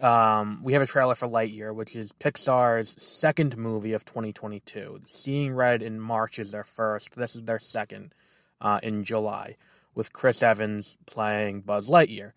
um, 0.00 0.60
we 0.64 0.72
have 0.72 0.82
a 0.82 0.86
trailer 0.86 1.14
for 1.14 1.28
Lightyear, 1.28 1.72
which 1.72 1.94
is 1.94 2.12
Pixar's 2.12 3.00
second 3.00 3.56
movie 3.56 3.92
of 3.92 4.04
2022. 4.04 5.02
Seeing 5.06 5.54
Red 5.54 5.80
in 5.80 6.00
March 6.00 6.40
is 6.40 6.50
their 6.50 6.64
first. 6.64 7.14
This 7.14 7.36
is 7.36 7.44
their 7.44 7.60
second 7.60 8.12
uh, 8.60 8.80
in 8.82 9.04
July, 9.04 9.56
with 9.94 10.12
Chris 10.12 10.42
Evans 10.42 10.98
playing 11.06 11.60
Buzz 11.60 11.88
Lightyear. 11.88 12.32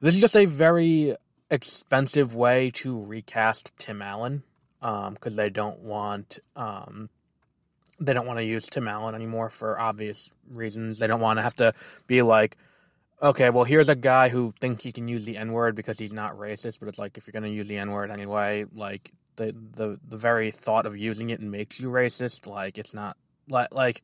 This 0.00 0.16
is 0.16 0.20
just 0.20 0.36
a 0.36 0.46
very 0.46 1.14
expensive 1.48 2.34
way 2.34 2.72
to 2.72 3.00
recast 3.00 3.72
Tim 3.78 4.02
Allen 4.02 4.42
because 4.80 5.32
um, 5.32 5.36
they 5.36 5.48
don't 5.48 5.78
want 5.78 6.40
um, 6.56 7.08
they 8.04 8.12
don't 8.12 8.26
want 8.26 8.38
to 8.38 8.44
use 8.44 8.66
Tim 8.66 8.88
Allen 8.88 9.14
anymore 9.14 9.50
for 9.50 9.78
obvious 9.78 10.30
reasons. 10.50 10.98
They 10.98 11.06
don't 11.06 11.20
want 11.20 11.38
to 11.38 11.42
have 11.42 11.56
to 11.56 11.72
be 12.06 12.22
like 12.22 12.56
okay, 13.22 13.50
well, 13.50 13.64
here's 13.64 13.88
a 13.88 13.94
guy 13.94 14.28
who 14.28 14.52
thinks 14.60 14.82
he 14.82 14.92
can 14.92 15.06
use 15.06 15.24
the 15.24 15.36
N 15.36 15.52
word 15.52 15.76
because 15.76 15.98
he's 15.98 16.12
not 16.12 16.36
racist, 16.36 16.80
but 16.80 16.88
it's 16.88 16.98
like 16.98 17.16
if 17.16 17.26
you're 17.26 17.32
going 17.32 17.44
to 17.44 17.56
use 17.56 17.68
the 17.68 17.78
N 17.78 17.90
word 17.90 18.10
anyway, 18.10 18.66
like 18.74 19.12
the 19.36 19.54
the 19.74 19.98
the 20.08 20.16
very 20.16 20.50
thought 20.50 20.86
of 20.86 20.96
using 20.96 21.30
it 21.30 21.40
makes 21.40 21.80
you 21.80 21.90
racist. 21.90 22.46
Like 22.46 22.78
it's 22.78 22.94
not 22.94 23.16
like 23.48 23.72
like 23.72 24.02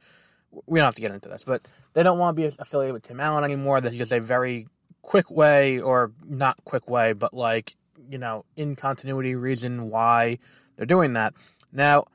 we 0.66 0.78
don't 0.78 0.86
have 0.86 0.94
to 0.94 1.02
get 1.02 1.10
into 1.10 1.28
this, 1.28 1.44
but 1.44 1.66
they 1.92 2.02
don't 2.02 2.18
want 2.18 2.36
to 2.36 2.42
be 2.42 2.56
affiliated 2.58 2.94
with 2.94 3.02
Tim 3.02 3.20
Allen 3.20 3.44
anymore. 3.44 3.80
This 3.80 3.92
is 3.92 3.98
just 3.98 4.12
a 4.12 4.20
very 4.20 4.66
quick 5.02 5.30
way, 5.30 5.80
or 5.80 6.12
not 6.24 6.56
quick 6.64 6.88
way, 6.88 7.12
but 7.12 7.34
like 7.34 7.74
you 8.08 8.18
know, 8.18 8.44
in 8.56 8.76
continuity 8.76 9.34
reason 9.34 9.90
why 9.90 10.38
they're 10.76 10.86
doing 10.86 11.14
that. 11.14 11.34
Now, 11.72 12.06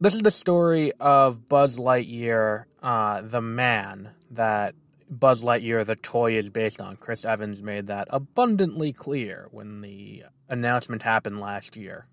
this 0.00 0.14
is 0.14 0.22
the 0.22 0.30
story 0.30 0.92
of 0.98 1.48
Buzz 1.48 1.78
Lightyear, 1.78 2.64
uh, 2.82 3.20
the 3.20 3.42
man 3.42 4.10
that 4.30 4.74
Buzz 5.10 5.44
Lightyear, 5.44 5.84
the 5.84 5.96
toy, 5.96 6.36
is 6.36 6.48
based 6.48 6.80
on. 6.80 6.96
Chris 6.96 7.24
Evans 7.24 7.62
made 7.62 7.88
that 7.88 8.08
abundantly 8.10 8.92
clear 8.92 9.48
when 9.50 9.82
the 9.82 10.24
announcement 10.48 11.02
happened 11.02 11.40
last 11.40 11.76
year. 11.76 12.06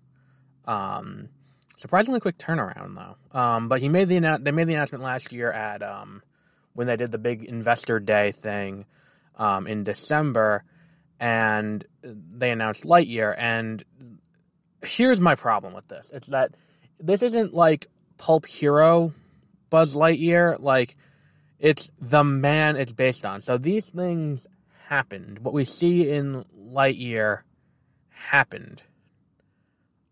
Um, 0.66 1.30
surprisingly 1.76 2.20
quick 2.20 2.36
turnaround 2.36 2.96
though. 2.96 3.38
Um, 3.38 3.68
but 3.68 3.80
he 3.80 3.88
made 3.88 4.08
the 4.08 4.38
they 4.40 4.50
made 4.50 4.68
the 4.68 4.74
announcement 4.74 5.02
last 5.02 5.32
year 5.32 5.50
at 5.50 5.82
um, 5.82 6.22
when 6.74 6.86
they 6.86 6.96
did 6.96 7.10
the 7.10 7.18
big 7.18 7.44
investor 7.44 8.00
day 8.00 8.32
thing 8.32 8.84
um, 9.36 9.66
in 9.66 9.84
December, 9.84 10.64
and 11.18 11.86
they 12.02 12.50
announced 12.50 12.84
Lightyear. 12.84 13.34
And 13.38 13.82
here's 14.82 15.20
my 15.20 15.36
problem 15.36 15.72
with 15.72 15.88
this: 15.88 16.10
it's 16.12 16.28
that 16.28 16.54
this 16.98 17.22
isn't 17.22 17.54
like 17.54 17.86
pulp 18.16 18.46
hero 18.46 19.12
Buzz 19.70 19.94
Lightyear, 19.94 20.58
like 20.60 20.96
it's 21.58 21.90
the 22.00 22.24
man 22.24 22.76
it's 22.76 22.92
based 22.92 23.26
on. 23.26 23.40
So 23.40 23.58
these 23.58 23.90
things 23.90 24.46
happened. 24.86 25.40
What 25.40 25.54
we 25.54 25.64
see 25.64 26.10
in 26.10 26.44
Lightyear 26.56 27.40
happened. 28.10 28.82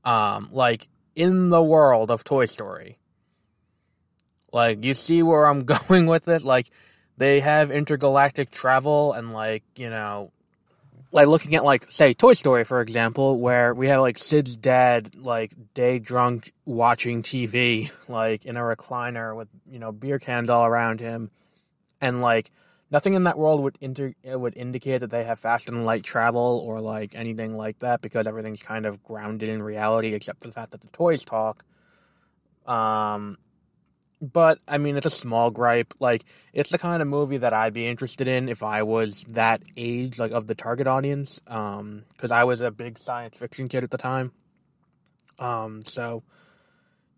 Um, 0.05 0.49
like 0.53 0.89
in 1.15 1.49
the 1.49 1.63
world 1.63 2.11
of 2.11 2.25
Toy 2.25 2.47
Story. 2.47 2.99
Like 4.53 4.85
you 4.85 4.95
see 4.95 5.23
where 5.23 5.47
I'm 5.47 5.61
going 5.65 6.07
with 6.07 6.29
it. 6.29 6.45
Like 6.45 6.71
they 7.17 7.41
have 7.41 7.71
intergalactic 7.71 8.51
travel 8.51 9.13
and 9.13 9.33
like 9.33 9.65
you 9.75 9.91
know, 9.91 10.33
like 11.17 11.29
looking 11.29 11.55
at 11.55 11.65
like 11.65 11.91
say 11.91 12.13
Toy 12.13 12.35
Story 12.35 12.65
for 12.65 12.83
example, 12.83 13.41
where 13.41 13.73
we 13.73 13.89
have 13.89 14.01
like 14.01 14.19
Sid's 14.19 14.55
dad 14.55 15.17
like 15.17 15.53
day 15.73 15.99
drunk 15.99 16.53
watching 16.67 17.23
TV 17.23 17.91
like 18.07 18.45
in 18.45 18.59
a 18.59 18.61
recliner 18.61 19.35
with 19.35 19.49
you 19.69 19.79
know 19.79 19.93
beer 19.93 20.19
cans 20.19 20.51
all 20.51 20.67
around 20.67 21.01
him, 21.01 21.31
and 22.03 22.21
like 22.21 22.53
nothing 22.91 23.15
in 23.15 23.25
that 23.25 23.39
world 23.39 23.63
would 23.63 23.79
inter 23.81 24.13
would 24.25 24.59
indicate 24.59 24.99
that 24.99 25.11
they 25.11 25.25
have 25.25 25.41
fast 25.41 25.71
and 25.71 25.87
light 25.87 26.05
travel 26.05 26.63
or 26.67 26.83
like 26.83 27.15
anything 27.15 27.57
like 27.57 27.79
that 27.79 28.03
because 28.03 28.27
everything's 28.27 28.63
kind 28.63 28.85
of 28.85 29.03
grounded 29.03 29.49
in 29.49 29.63
reality 29.63 30.13
except 30.13 30.43
for 30.43 30.49
the 30.49 30.55
fact 30.55 30.73
that 30.73 30.83
the 30.83 30.89
toys 30.89 31.25
talk. 31.25 31.65
Um, 32.67 33.39
but 34.21 34.59
I 34.67 34.79
mean, 34.79 34.97
it's 34.97 35.07
a 35.07 35.11
small 35.11 35.51
gripe. 35.51 35.95
Like, 36.01 36.25
it's 36.53 36.71
the 36.71 36.79
kind 36.79 37.03
of 37.03 37.09
movie 37.09 37.39
that 37.39 37.53
I'd 37.53 37.75
be 37.75 37.87
interested 37.87 38.29
in 38.29 38.49
if 38.49 38.63
I 38.63 38.83
was 38.83 39.25
that 39.31 39.63
age, 39.77 40.19
like 40.19 40.33
of 40.33 40.47
the 40.47 40.55
target 40.55 40.87
audience. 40.87 41.41
Um, 41.47 42.05
because 42.13 42.31
I 42.31 42.45
was 42.45 42.61
a 42.61 42.71
big 42.71 42.99
science 42.99 43.37
fiction 43.37 43.69
kid 43.69 43.85
at 43.85 43.91
the 43.91 43.99
time. 43.99 44.33
Um, 45.39 45.85
so 45.85 46.23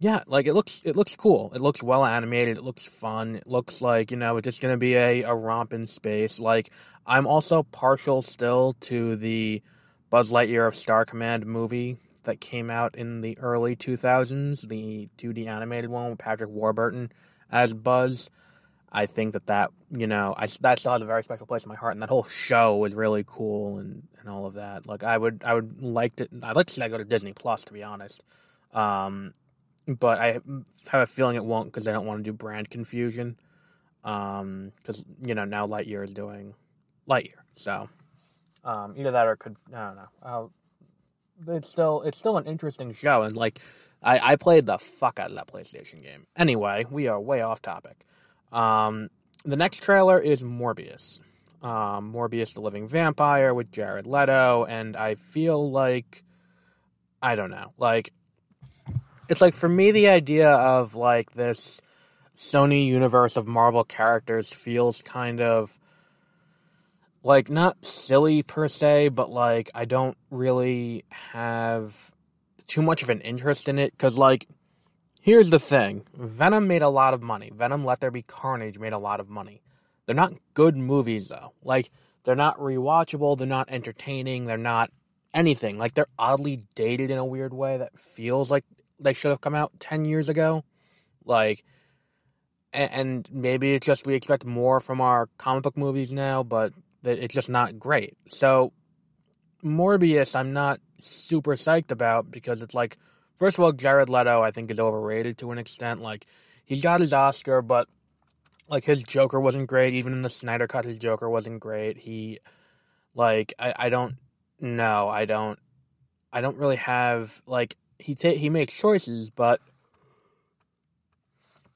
yeah, 0.00 0.22
like 0.26 0.46
it 0.46 0.54
looks 0.54 0.82
it 0.84 0.96
looks 0.96 1.16
cool. 1.16 1.52
It 1.54 1.60
looks 1.60 1.82
well 1.82 2.04
animated. 2.04 2.58
It 2.58 2.64
looks 2.64 2.84
fun. 2.86 3.36
It 3.36 3.46
looks 3.46 3.82
like 3.82 4.10
you 4.10 4.16
know 4.16 4.36
it's 4.36 4.44
just 4.44 4.60
gonna 4.60 4.76
be 4.76 4.94
a 4.94 5.22
a 5.22 5.34
romp 5.34 5.72
in 5.72 5.86
space. 5.86 6.38
Like 6.38 6.70
I'm 7.06 7.26
also 7.26 7.64
partial 7.64 8.22
still 8.22 8.74
to 8.82 9.16
the 9.16 9.62
Buzz 10.10 10.30
Lightyear 10.30 10.66
of 10.66 10.76
Star 10.76 11.04
Command 11.04 11.46
movie 11.46 11.98
that 12.24 12.40
came 12.40 12.70
out 12.70 12.94
in 12.94 13.20
the 13.20 13.38
early 13.38 13.76
2000s, 13.76 14.68
the 14.68 15.08
2D 15.18 15.46
animated 15.46 15.90
one 15.90 16.10
with 16.10 16.18
Patrick 16.18 16.50
Warburton 16.50 17.12
as 17.50 17.72
Buzz. 17.74 18.30
I 18.90 19.06
think 19.06 19.34
that 19.34 19.46
that 19.46 19.70
you 19.90 20.06
know 20.06 20.34
I 20.36 20.46
that 20.60 20.78
still 20.78 20.92
has 20.92 21.02
a 21.02 21.06
very 21.06 21.22
special 21.22 21.46
place 21.46 21.62
in 21.62 21.68
my 21.68 21.74
heart, 21.74 21.94
and 21.94 22.02
that 22.02 22.08
whole 22.08 22.24
show 22.24 22.76
was 22.76 22.94
really 22.94 23.24
cool 23.26 23.78
and 23.78 24.02
and 24.20 24.28
all 24.28 24.46
of 24.46 24.54
that. 24.54 24.86
Like 24.86 25.02
I 25.02 25.18
would 25.18 25.42
I 25.44 25.54
would 25.54 25.82
like 25.82 26.16
to 26.16 26.28
I'd 26.42 26.56
like 26.56 26.66
to 26.66 26.72
see 26.72 26.80
that 26.80 26.90
go 26.90 26.98
to 26.98 27.04
Disney 27.04 27.34
Plus 27.34 27.64
to 27.64 27.72
be 27.72 27.82
honest, 27.82 28.24
um, 28.72 29.34
but 29.86 30.18
I 30.18 30.40
have 30.88 31.02
a 31.02 31.06
feeling 31.06 31.36
it 31.36 31.44
won't 31.44 31.66
because 31.66 31.86
I 31.86 31.92
don't 31.92 32.06
want 32.06 32.20
to 32.20 32.24
do 32.24 32.32
brand 32.32 32.70
confusion. 32.70 33.38
Um, 34.04 34.72
because 34.76 35.04
you 35.22 35.34
know 35.34 35.44
now 35.44 35.66
Lightyear 35.66 36.04
is 36.04 36.12
doing 36.12 36.54
Lightyear, 37.06 37.42
so 37.56 37.90
um, 38.64 38.94
either 38.96 39.10
that 39.10 39.26
or 39.26 39.36
could 39.36 39.56
I 39.74 39.86
don't 39.86 39.96
know. 39.96 40.08
I'll, 40.22 40.52
it's 41.46 41.70
still 41.70 42.02
it's 42.02 42.18
still 42.18 42.36
an 42.36 42.46
interesting 42.46 42.92
show, 42.92 43.22
and 43.22 43.34
like 43.34 43.60
I, 44.02 44.32
I 44.32 44.36
played 44.36 44.66
the 44.66 44.78
fuck 44.78 45.18
out 45.18 45.30
of 45.30 45.36
that 45.36 45.48
PlayStation 45.48 46.02
game. 46.02 46.26
Anyway, 46.36 46.86
we 46.90 47.08
are 47.08 47.20
way 47.20 47.40
off 47.42 47.62
topic. 47.62 48.04
Um, 48.52 49.08
the 49.44 49.56
next 49.56 49.82
trailer 49.82 50.18
is 50.18 50.42
Morbius. 50.42 51.20
Um, 51.62 52.12
Morbius 52.12 52.54
the 52.54 52.60
Living 52.60 52.86
Vampire 52.86 53.52
with 53.52 53.72
Jared 53.72 54.06
Leto, 54.06 54.64
and 54.64 54.96
I 54.96 55.16
feel 55.16 55.70
like 55.70 56.22
I 57.20 57.34
don't 57.34 57.50
know, 57.50 57.72
like 57.78 58.12
it's 59.28 59.40
like 59.40 59.54
for 59.54 59.68
me 59.68 59.90
the 59.90 60.08
idea 60.08 60.50
of 60.50 60.94
like 60.94 61.32
this 61.34 61.80
Sony 62.36 62.86
universe 62.86 63.36
of 63.36 63.46
Marvel 63.46 63.82
characters 63.82 64.52
feels 64.52 65.02
kind 65.02 65.40
of 65.40 65.76
like 67.22 67.50
not 67.50 67.84
silly 67.84 68.42
per 68.42 68.68
se, 68.68 69.08
but 69.08 69.30
like 69.30 69.70
I 69.74 69.84
don't 69.84 70.16
really 70.30 71.04
have 71.10 72.12
too 72.66 72.82
much 72.82 73.02
of 73.02 73.10
an 73.10 73.20
interest 73.22 73.68
in 73.68 73.78
it 73.78 73.92
because 73.92 74.16
like 74.16 74.46
here's 75.20 75.50
the 75.50 75.58
thing. 75.58 76.04
Venom 76.14 76.68
made 76.68 76.82
a 76.82 76.88
lot 76.88 77.14
of 77.14 77.22
money. 77.22 77.50
Venom 77.54 77.84
let 77.84 78.00
there 78.00 78.10
be 78.10 78.22
carnage 78.22 78.78
made 78.78 78.92
a 78.92 78.98
lot 78.98 79.20
of 79.20 79.28
money. 79.28 79.62
They're 80.06 80.14
not 80.14 80.32
good 80.54 80.76
movies 80.76 81.28
though. 81.28 81.52
Like 81.62 81.90
they're 82.24 82.36
not 82.36 82.58
rewatchable 82.58 83.38
they're 83.38 83.46
not 83.46 83.70
entertaining 83.70 84.46
they're 84.46 84.56
not 84.56 84.90
anything. 85.34 85.78
Like 85.78 85.94
they're 85.94 86.06
oddly 86.18 86.66
dated 86.74 87.10
in 87.10 87.18
a 87.18 87.24
weird 87.24 87.52
way 87.52 87.78
that 87.78 87.98
feels 87.98 88.50
like 88.50 88.64
they 89.00 89.12
should 89.12 89.30
have 89.30 89.40
come 89.40 89.54
out 89.54 89.72
10 89.80 90.04
years 90.04 90.28
ago. 90.28 90.64
Like 91.24 91.64
and, 92.72 92.90
and 92.92 93.28
maybe 93.32 93.74
it's 93.74 93.86
just 93.86 94.06
we 94.06 94.14
expect 94.14 94.44
more 94.44 94.80
from 94.80 95.00
our 95.00 95.28
comic 95.38 95.62
book 95.62 95.76
movies 95.76 96.12
now 96.12 96.42
but 96.42 96.72
it's 97.02 97.34
just 97.34 97.48
not 97.48 97.78
great. 97.78 98.16
So 98.28 98.72
morbius 99.64 100.36
i'm 100.36 100.52
not 100.52 100.80
super 101.00 101.56
psyched 101.56 101.90
about 101.90 102.30
because 102.30 102.62
it's 102.62 102.74
like 102.74 102.96
first 103.40 103.58
of 103.58 103.64
all 103.64 103.72
jared 103.72 104.08
leto 104.08 104.40
i 104.40 104.52
think 104.52 104.70
is 104.70 104.78
overrated 104.78 105.36
to 105.38 105.50
an 105.50 105.58
extent. 105.58 106.00
Like 106.00 106.26
he's 106.64 106.82
got 106.82 107.00
his 107.00 107.12
oscar 107.12 107.62
but 107.62 107.88
like 108.68 108.84
his 108.84 109.02
joker 109.02 109.40
wasn't 109.40 109.66
great. 109.66 109.94
Even 109.94 110.12
in 110.12 110.22
the 110.22 110.30
snyder 110.30 110.66
cut 110.66 110.84
his 110.84 110.98
joker 110.98 111.28
wasn't 111.28 111.60
great. 111.60 111.96
He 111.98 112.38
like 113.14 113.54
i, 113.58 113.74
I 113.76 113.88
don't 113.88 114.16
know. 114.60 115.08
I 115.08 115.24
don't 115.24 115.58
i 116.32 116.40
don't 116.40 116.58
really 116.58 116.76
have 116.76 117.42
like 117.46 117.76
he 117.98 118.14
ta- 118.14 118.30
he 118.30 118.50
makes 118.50 118.78
choices, 118.78 119.30
but 119.30 119.60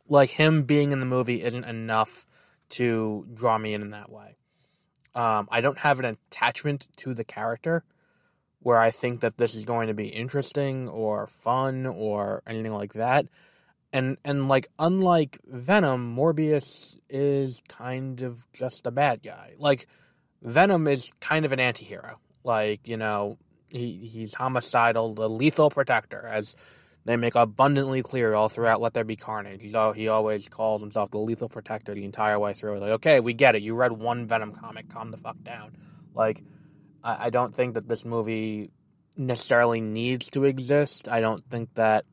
like 0.09 0.31
him 0.31 0.62
being 0.64 0.93
in 0.93 1.00
the 1.00 1.07
movie 1.07 1.43
isn't 1.43 1.64
enough 1.64 2.26
to 2.69 3.26
draw 3.35 3.59
me 3.59 3.75
in 3.75 3.83
in 3.83 3.91
that 3.91 4.11
way. 4.11 4.37
Um, 5.14 5.49
I 5.50 5.61
don't 5.61 5.78
have 5.78 5.99
an 5.99 6.04
attachment 6.07 6.88
to 6.99 7.14
the 7.14 7.25
character 7.25 7.85
where 8.61 8.78
I 8.78 8.90
think 8.90 9.21
that 9.21 9.37
this 9.37 9.54
is 9.54 9.64
going 9.64 9.88
to 9.88 9.95
be 9.95 10.07
interesting 10.07 10.88
or 10.88 11.26
fun 11.26 11.87
or 11.87 12.42
anything 12.47 12.73
like 12.73 12.95
that. 12.95 13.26
And 13.92 14.16
and 14.25 14.49
like 14.49 14.69
unlike 14.78 15.38
Venom, 15.45 16.16
Morbius 16.16 16.97
is 17.11 17.62
kind 17.69 18.23
of 18.23 18.47
just 18.52 18.87
a 18.87 18.90
bad 18.90 19.23
guy. 19.23 19.54
Like 19.59 19.87
Venom 20.40 20.87
is 20.88 21.12
kind 21.21 21.45
of 21.45 21.52
an 21.52 21.61
anti-hero. 21.61 22.19
Like, 22.45 22.88
you 22.88 22.97
know, 22.97 23.38
he 23.69 24.09
he's 24.11 24.35
homicidal, 24.35 25.14
the 25.14 25.28
lethal 25.28 25.71
protector, 25.71 26.26
as 26.26 26.57
they 27.04 27.16
make 27.16 27.35
abundantly 27.35 28.02
clear 28.02 28.35
all 28.35 28.49
throughout 28.49 28.80
Let 28.80 28.94
There 28.94 29.04
Be 29.04 29.16
Carnage. 29.16 29.61
He's 29.61 29.75
all, 29.75 29.92
he 29.92 30.09
always 30.09 30.49
calls 30.49 30.80
himself 30.80 31.11
the 31.11 31.18
lethal 31.18 31.49
protector 31.49 31.94
the 31.94 32.04
entire 32.04 32.38
way 32.38 32.52
through. 32.54 32.78
Like, 32.78 32.90
okay, 32.90 33.21
we 33.21 33.35
get 33.35 33.56
it. 33.56 33.62
You 33.62 33.75
read 33.75 33.92
one 33.92 34.26
Venom 34.26 34.52
comic, 34.52 34.88
calm 34.88 35.11
the 35.11 35.16
fuck 35.16 35.42
down. 35.42 35.76
Like, 36.14 36.44
I, 37.02 37.26
I 37.26 37.30
don't 37.30 37.54
think 37.54 37.75
that 37.75 37.88
this 37.88 38.04
movie 38.04 38.71
necessarily 39.16 39.80
needs 39.80 40.28
to 40.30 40.44
exist. 40.44 41.09
I 41.09 41.21
don't 41.21 41.42
think 41.42 41.75
that 41.75 42.04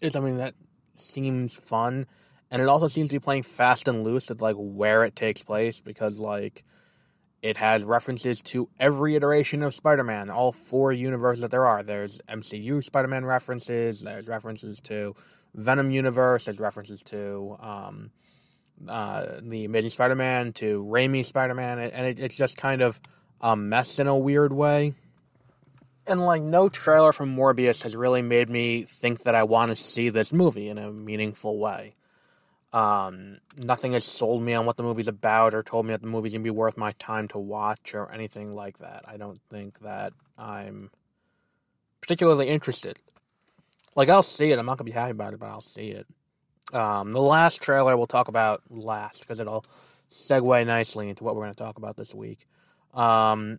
it's 0.00 0.14
something 0.14 0.38
that 0.38 0.54
seems 0.94 1.52
fun, 1.52 2.06
and 2.50 2.62
it 2.62 2.68
also 2.68 2.88
seems 2.88 3.08
to 3.08 3.16
be 3.16 3.20
playing 3.20 3.42
fast 3.42 3.88
and 3.88 4.04
loose 4.04 4.28
with 4.28 4.40
like 4.40 4.56
where 4.56 5.04
it 5.04 5.16
takes 5.16 5.42
place 5.42 5.80
because 5.80 6.18
like 6.18 6.64
it 7.42 7.56
has 7.56 7.84
references 7.84 8.42
to 8.42 8.68
every 8.80 9.14
iteration 9.14 9.62
of 9.62 9.74
Spider-Man, 9.74 10.28
all 10.30 10.52
four 10.52 10.92
universes 10.92 11.42
that 11.42 11.50
there 11.50 11.66
are. 11.66 11.82
There's 11.82 12.20
MCU 12.28 12.82
Spider-Man 12.82 13.24
references. 13.24 14.00
There's 14.00 14.26
references 14.26 14.80
to 14.82 15.14
Venom 15.54 15.90
universe. 15.90 16.46
There's 16.46 16.58
references 16.58 17.02
to 17.04 17.56
um, 17.60 18.10
uh, 18.88 19.40
the 19.40 19.64
Amazing 19.64 19.90
Spider-Man, 19.90 20.52
to 20.54 20.84
Raimi 20.84 21.24
Spider-Man, 21.24 21.78
and 21.78 22.06
it, 22.06 22.20
it's 22.20 22.36
just 22.36 22.56
kind 22.56 22.82
of 22.82 23.00
a 23.40 23.56
mess 23.56 23.98
in 23.98 24.08
a 24.08 24.16
weird 24.16 24.52
way. 24.52 24.94
And 26.06 26.20
like 26.24 26.42
no 26.42 26.68
trailer 26.68 27.12
from 27.12 27.36
Morbius 27.36 27.82
has 27.82 27.94
really 27.94 28.22
made 28.22 28.48
me 28.48 28.84
think 28.84 29.24
that 29.24 29.34
I 29.34 29.42
want 29.42 29.68
to 29.68 29.76
see 29.76 30.08
this 30.08 30.32
movie 30.32 30.70
in 30.70 30.78
a 30.78 30.90
meaningful 30.90 31.58
way. 31.58 31.94
Um, 32.72 33.38
nothing 33.56 33.92
has 33.92 34.04
sold 34.04 34.42
me 34.42 34.52
on 34.54 34.66
what 34.66 34.76
the 34.76 34.82
movie's 34.82 35.08
about 35.08 35.54
or 35.54 35.62
told 35.62 35.86
me 35.86 35.92
that 35.92 36.02
the 36.02 36.08
movie's 36.08 36.32
gonna 36.32 36.44
be 36.44 36.50
worth 36.50 36.76
my 36.76 36.92
time 36.98 37.28
to 37.28 37.38
watch 37.38 37.94
or 37.94 38.12
anything 38.12 38.54
like 38.54 38.78
that. 38.78 39.04
I 39.06 39.16
don't 39.16 39.40
think 39.50 39.78
that 39.80 40.12
I'm 40.36 40.90
particularly 42.00 42.48
interested. 42.48 42.98
Like 43.96 44.08
I'll 44.08 44.22
see 44.22 44.52
it. 44.52 44.58
I'm 44.58 44.66
not 44.66 44.76
gonna 44.78 44.84
be 44.86 44.92
happy 44.92 45.12
about 45.12 45.32
it, 45.32 45.40
but 45.40 45.48
I'll 45.48 45.60
see 45.60 45.88
it. 45.88 46.06
Um, 46.72 47.12
the 47.12 47.22
last 47.22 47.62
trailer 47.62 47.96
we'll 47.96 48.06
talk 48.06 48.28
about 48.28 48.62
last 48.68 49.20
because 49.20 49.40
it'll 49.40 49.64
segue 50.10 50.66
nicely 50.66 51.08
into 51.08 51.24
what 51.24 51.34
we're 51.34 51.44
going 51.44 51.54
to 51.54 51.62
talk 51.62 51.78
about 51.78 51.96
this 51.96 52.14
week. 52.14 52.46
Um, 52.94 53.58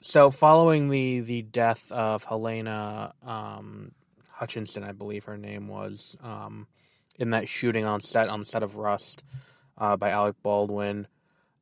so, 0.00 0.30
following 0.30 0.88
the 0.88 1.20
the 1.20 1.42
death 1.42 1.90
of 1.90 2.24
Helena 2.24 3.12
um, 3.26 3.92
Hutchinson, 4.30 4.84
I 4.84 4.92
believe 4.92 5.24
her 5.24 5.36
name 5.36 5.68
was, 5.68 6.16
um, 6.22 6.66
in 7.18 7.30
that 7.30 7.48
shooting 7.48 7.84
on 7.84 8.00
set 8.00 8.28
on 8.28 8.40
the 8.40 8.46
set 8.46 8.62
of 8.62 8.76
Rust 8.76 9.22
uh, 9.76 9.96
by 9.96 10.10
Alec 10.10 10.36
Baldwin, 10.42 11.06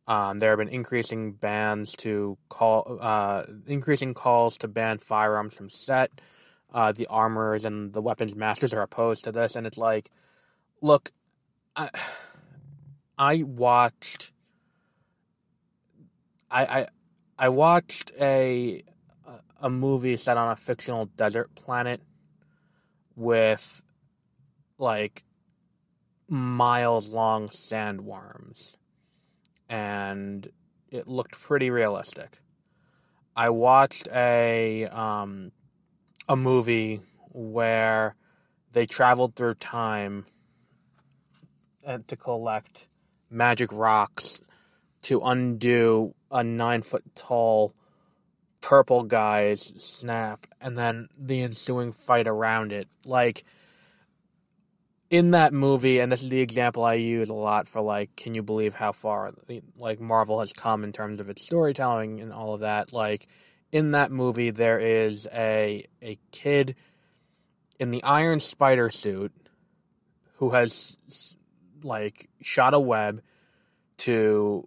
um, 0.06 0.38
there 0.38 0.50
have 0.50 0.58
been 0.58 0.68
increasing 0.68 1.32
bans 1.32 1.92
to 1.98 2.38
call, 2.48 2.98
uh, 3.00 3.44
increasing 3.66 4.14
calls 4.14 4.58
to 4.58 4.68
ban 4.68 4.98
firearms 4.98 5.54
from 5.54 5.70
set. 5.70 6.10
Uh, 6.72 6.92
the 6.92 7.06
armorers 7.06 7.64
and 7.64 7.92
the 7.92 8.02
weapons 8.02 8.34
masters 8.34 8.74
are 8.74 8.82
opposed 8.82 9.24
to 9.24 9.32
this, 9.32 9.56
and 9.56 9.66
it's 9.66 9.78
like, 9.78 10.10
look, 10.82 11.10
I, 11.74 11.90
I 13.18 13.42
watched, 13.42 14.32
I, 16.50 16.64
I, 16.64 16.86
I 17.38 17.48
watched 17.48 18.12
a 18.20 18.82
a 19.60 19.70
movie 19.70 20.16
set 20.16 20.36
on 20.36 20.50
a 20.50 20.56
fictional 20.56 21.06
desert 21.16 21.54
planet 21.54 22.00
with 23.14 23.82
like 24.78 25.24
miles 26.28 27.08
long 27.08 27.48
sandworms 27.48 28.76
and 29.68 30.48
it 30.90 31.06
looked 31.06 31.32
pretty 31.32 31.70
realistic. 31.70 32.38
I 33.34 33.50
watched 33.50 34.08
a 34.08 34.86
um, 34.86 35.52
a 36.28 36.36
movie 36.36 37.00
where 37.30 38.14
they 38.72 38.86
traveled 38.86 39.36
through 39.36 39.54
time 39.54 40.26
and 41.84 42.06
to 42.08 42.16
collect 42.16 42.88
magic 43.30 43.70
rocks 43.72 44.40
to 45.02 45.20
undo 45.20 46.14
a 46.30 46.42
nine 46.42 46.82
foot 46.82 47.04
tall 47.14 47.74
purple 48.60 49.04
guy's 49.04 49.72
snap 49.76 50.46
and 50.60 50.76
then 50.76 51.08
the 51.16 51.42
ensuing 51.42 51.92
fight 51.92 52.26
around 52.26 52.72
it. 52.72 52.88
Like 53.04 53.44
in 55.10 55.30
that 55.32 55.52
movie, 55.52 56.00
and 56.00 56.10
this 56.10 56.22
is 56.22 56.30
the 56.30 56.40
example 56.40 56.84
I 56.84 56.94
use 56.94 57.28
a 57.28 57.34
lot 57.34 57.68
for 57.68 57.80
like, 57.80 58.16
can 58.16 58.34
you 58.34 58.42
believe 58.42 58.74
how 58.74 58.92
far 58.92 59.32
like 59.76 60.00
Marvel 60.00 60.40
has 60.40 60.52
come 60.52 60.84
in 60.84 60.92
terms 60.92 61.20
of 61.20 61.30
its 61.30 61.42
storytelling 61.42 62.20
and 62.20 62.32
all 62.32 62.54
of 62.54 62.60
that? 62.60 62.92
Like 62.92 63.28
in 63.70 63.92
that 63.92 64.10
movie, 64.10 64.50
there 64.50 64.78
is 64.78 65.28
a 65.32 65.84
a 66.02 66.18
kid 66.32 66.74
in 67.78 67.90
the 67.90 68.02
Iron 68.02 68.40
Spider 68.40 68.90
suit 68.90 69.32
who 70.36 70.50
has 70.50 70.98
like 71.82 72.28
shot 72.42 72.74
a 72.74 72.80
web 72.80 73.22
to 73.98 74.66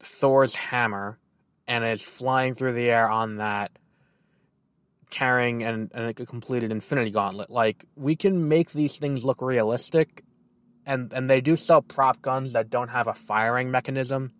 Thor's 0.00 0.54
hammer 0.54 1.18
and 1.66 1.84
is 1.84 2.00
flying 2.00 2.54
through 2.54 2.72
the 2.72 2.90
air 2.90 3.10
on 3.10 3.36
that, 3.36 3.72
carrying 5.10 5.62
and 5.62 5.90
an, 5.92 6.08
a 6.08 6.14
completed 6.14 6.72
Infinity 6.72 7.10
Gauntlet. 7.10 7.50
Like 7.50 7.86
we 7.96 8.16
can 8.16 8.48
make 8.48 8.72
these 8.72 8.98
things 8.98 9.24
look 9.24 9.42
realistic, 9.42 10.22
and 10.86 11.12
and 11.12 11.28
they 11.28 11.40
do 11.40 11.56
sell 11.56 11.82
prop 11.82 12.22
guns 12.22 12.52
that 12.52 12.70
don't 12.70 12.88
have 12.88 13.06
a 13.06 13.14
firing 13.14 13.70
mechanism. 13.70 14.32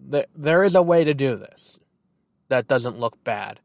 There, 0.00 0.26
There 0.34 0.64
is 0.64 0.74
a 0.74 0.82
way 0.82 1.04
to 1.04 1.14
do 1.14 1.36
this 1.36 1.80
that 2.48 2.68
doesn't 2.68 2.98
look 2.98 3.22
bad. 3.24 3.60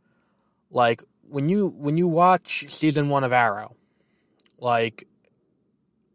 Like 0.72 1.04
when 1.22 1.50
you 1.50 1.68
when 1.68 1.98
you 1.98 2.08
watch 2.08 2.66
season 2.70 3.10
one 3.10 3.24
of 3.24 3.34
Arrow, 3.34 3.76
like 4.60 5.08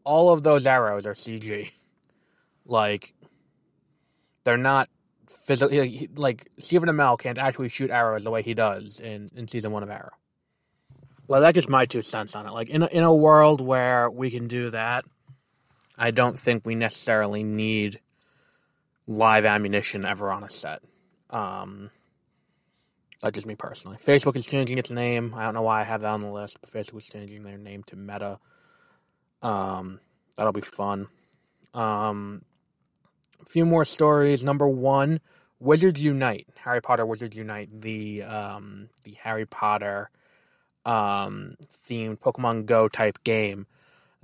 all 0.04 0.32
of 0.32 0.42
those 0.42 0.66
arrows 0.66 1.06
are 1.06 1.14
CG. 1.14 1.70
Like 2.64 3.12
they're 4.44 4.56
not 4.56 4.88
physically 5.32 6.08
like 6.16 6.50
Stephen 6.58 6.88
Amell 6.88 7.18
can't 7.18 7.38
actually 7.38 7.68
shoot 7.68 7.90
arrows 7.90 8.24
the 8.24 8.30
way 8.30 8.42
he 8.42 8.54
does 8.54 9.00
in, 9.00 9.30
in 9.34 9.48
season 9.48 9.72
one 9.72 9.82
of 9.82 9.90
Arrow. 9.90 10.12
Well, 11.28 11.40
that's 11.40 11.54
just 11.54 11.68
my 11.68 11.86
two 11.86 12.02
cents 12.02 12.34
on 12.34 12.46
it. 12.46 12.52
Like 12.52 12.68
in 12.68 12.82
a, 12.82 12.86
in 12.86 13.02
a 13.02 13.14
world 13.14 13.60
where 13.60 14.10
we 14.10 14.30
can 14.30 14.48
do 14.48 14.70
that, 14.70 15.04
I 15.98 16.10
don't 16.10 16.38
think 16.38 16.66
we 16.66 16.74
necessarily 16.74 17.42
need 17.42 18.00
live 19.06 19.44
ammunition 19.44 20.04
ever 20.04 20.30
on 20.30 20.44
a 20.44 20.50
set. 20.50 20.82
Um, 21.30 21.90
that's 23.20 23.34
just 23.34 23.46
me 23.46 23.54
personally. 23.54 23.98
Facebook 23.98 24.36
is 24.36 24.46
changing 24.46 24.78
its 24.78 24.90
name. 24.90 25.32
I 25.36 25.44
don't 25.44 25.54
know 25.54 25.62
why 25.62 25.80
I 25.80 25.84
have 25.84 26.00
that 26.02 26.12
on 26.12 26.22
the 26.22 26.30
list, 26.30 26.58
but 26.60 26.70
Facebook 26.70 26.98
is 26.98 27.06
changing 27.06 27.42
their 27.42 27.56
name 27.56 27.84
to 27.84 27.96
Meta. 27.96 28.38
Um, 29.42 30.00
that'll 30.36 30.52
be 30.52 30.60
fun. 30.60 31.06
Um, 31.72 32.42
a 33.42 33.48
few 33.48 33.66
more 33.66 33.84
stories. 33.84 34.42
Number 34.42 34.68
one, 34.68 35.20
Wizards 35.58 36.00
Unite, 36.00 36.48
Harry 36.56 36.80
Potter 36.80 37.06
Wizards 37.06 37.36
Unite, 37.36 37.80
the 37.82 38.22
um, 38.22 38.88
the 39.04 39.12
Harry 39.22 39.46
Potter 39.46 40.10
um, 40.84 41.56
themed 41.88 42.18
Pokemon 42.18 42.66
Go 42.66 42.88
type 42.88 43.22
game 43.24 43.66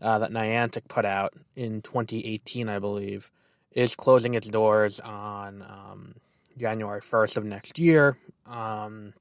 uh, 0.01 0.19
that 0.19 0.31
Niantic 0.31 0.89
put 0.89 1.05
out 1.05 1.35
in 1.55 1.83
2018, 1.83 2.69
I 2.69 2.79
believe, 2.79 3.31
is 3.73 3.95
closing 3.95 4.35
its 4.35 4.49
doors 4.49 5.01
on 5.01 5.63
um, 5.63 6.15
January 6.57 7.01
1st 7.01 7.37
of 7.37 7.45
next 7.45 7.79
year. 7.79 8.19
Um, 8.47 9.15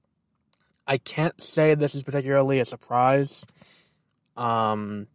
I 0.87 0.97
can't 0.97 1.41
say 1.41 1.75
this 1.75 1.95
is 1.95 2.03
particularly 2.03 2.59
a 2.59 2.65
surprise. 2.65 3.45
Um, 4.35 5.07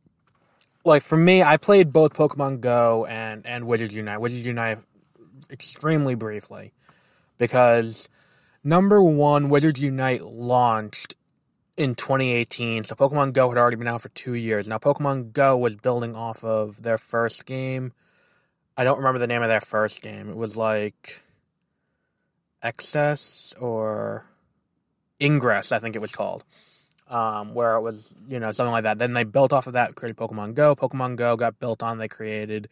like 0.85 1.03
for 1.03 1.17
me, 1.17 1.43
I 1.43 1.57
played 1.57 1.93
both 1.93 2.15
Pokemon 2.15 2.61
Go 2.61 3.07
and 3.07 3.47
and 3.47 3.67
Wizards 3.67 3.95
Unite. 3.95 4.21
Wizards 4.21 4.45
Unite 4.45 4.79
extremely 5.51 6.15
briefly 6.15 6.73
because 7.39 8.09
number 8.65 9.03
one, 9.03 9.49
Wizards 9.49 9.81
Unite 9.81 10.23
launched 10.23 11.15
in 11.77 11.95
2018. 11.95 12.85
So 12.85 12.95
Pokemon 12.95 13.33
Go 13.33 13.49
had 13.49 13.59
already 13.59 13.77
been 13.77 13.89
out 13.89 14.03
for 14.03 14.09
two 14.11 14.35
years. 14.35 14.67
Now 14.67 14.79
Pokemon 14.79 15.33
Go 15.33 15.57
was 15.57 15.77
building 15.77 16.15
off 16.15 16.45
of 16.45 16.83
their 16.83 16.99
first 16.99 17.47
game. 17.47 17.93
I 18.77 18.85
don't 18.85 18.99
remember 18.99 19.19
the 19.19 19.27
name 19.27 19.43
of 19.43 19.49
their 19.49 19.61
first 19.61 20.03
game. 20.03 20.31
It 20.31 20.37
was 20.37 20.57
like 20.57 21.23
Excess 22.63 23.55
or 23.61 24.25
Ingress, 25.21 25.73
I 25.73 25.79
think 25.79 25.95
it 25.95 26.01
was 26.01 26.13
called 26.13 26.45
um, 27.13 27.55
where 27.55 27.77
it 27.77 27.83
was, 27.83 28.15
you 28.29 28.41
know, 28.41 28.53
something 28.53 28.73
like 28.73 28.85
that. 28.85 28.99
Then 28.99 29.15
they 29.15 29.25
built 29.25 29.53
off 29.53 29.69
of 29.69 29.75
that, 29.75 29.97
created 29.97 30.17
Pokemon 30.19 30.55
Go. 30.55 30.77
Pokemon 30.77 31.17
Go 31.17 31.37
got 31.37 31.61
built 31.61 31.83
on, 31.85 31.99
they 31.99 32.09
created 32.09 32.69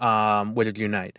um, 0.00 0.54
Wizards 0.54 0.80
Unite. 0.80 1.18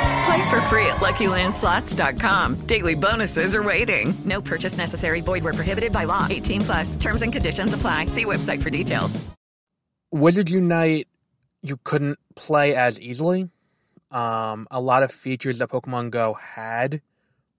Play 0.25 0.49
for 0.49 0.61
free 0.61 0.85
at 0.85 0.97
LuckyLandSlots.com. 0.97 2.67
Daily 2.67 2.95
bonuses 2.95 3.55
are 3.55 3.63
waiting. 3.63 4.13
No 4.25 4.41
purchase 4.41 4.77
necessary. 4.77 5.21
Void 5.21 5.43
where 5.43 5.53
prohibited 5.53 5.91
by 5.91 6.03
law. 6.03 6.27
18 6.29 6.61
plus. 6.61 6.95
Terms 6.95 7.21
and 7.21 7.33
conditions 7.33 7.73
apply. 7.73 8.07
See 8.07 8.25
website 8.25 8.61
for 8.61 8.69
details. 8.69 9.19
Wizards 10.11 10.51
Unite, 10.51 11.07
you 11.63 11.77
couldn't 11.83 12.19
play 12.35 12.75
as 12.75 12.99
easily. 12.99 13.49
Um, 14.11 14.67
a 14.69 14.81
lot 14.81 15.03
of 15.03 15.11
features 15.11 15.59
that 15.59 15.69
Pokemon 15.69 16.11
Go 16.11 16.33
had 16.33 17.01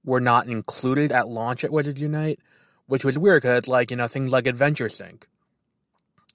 were 0.05 0.21
not 0.21 0.49
included 0.49 1.13
at 1.13 1.29
launch 1.29 1.65
at 1.65 1.73
Wizard 1.73 1.99
Unite, 1.99 2.39
which 2.87 3.07
was 3.07 3.17
weird 3.17 3.43
because, 3.43 3.69
like, 3.69 3.91
you 3.91 3.97
know, 3.97 4.07
things 4.07 4.31
like 4.31 4.47
Adventure 4.47 4.91
Sync 4.91 5.29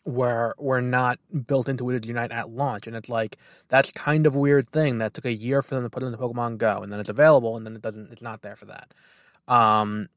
were 0.08 0.56
were 0.58 0.82
not 0.82 1.20
built 1.46 1.68
into 1.68 1.84
Wizards 1.84 2.08
Unite 2.08 2.32
at 2.32 2.50
launch, 2.50 2.88
and 2.88 2.96
it's 2.96 3.10
like 3.10 3.38
that's 3.68 3.92
kind 3.92 4.26
of 4.26 4.36
weird 4.36 4.70
thing 4.70 5.00
that 5.00 5.14
took 5.14 5.26
a 5.26 5.34
year 5.34 5.62
for 5.62 5.76
them 5.76 5.84
to 5.84 5.90
put 5.90 6.04
into 6.04 6.18
Pokemon 6.18 6.58
Go, 6.58 6.82
and 6.82 6.92
then 6.92 7.00
it's 7.00 7.10
available, 7.10 7.58
and 7.58 7.66
then 7.66 7.76
it 7.76 7.82
doesn't, 7.82 8.12
it's 8.12 8.22
not 8.22 8.42
there 8.42 8.56
for 8.56 8.66
that. 8.66 8.94
Um, 9.48 10.08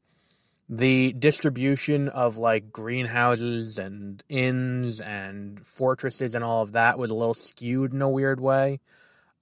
the 0.69 1.13
distribution 1.13 2.09
of 2.09 2.37
like 2.39 2.73
greenhouses 2.73 3.79
and 3.79 4.23
inns 4.29 5.01
and 5.01 5.67
fortresses 5.67 6.37
and 6.37 6.45
all 6.45 6.63
of 6.63 6.73
that 6.73 6.97
was 6.97 7.11
a 7.11 7.15
little 7.15 7.35
skewed 7.35 7.93
in 7.93 8.01
a 8.01 8.09
weird 8.09 8.41
way, 8.41 8.79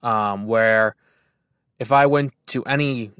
um, 0.01 0.47
where 0.47 0.95
if 1.77 1.91
I 1.91 2.07
went 2.07 2.33
to 2.47 2.63
any 2.63 3.11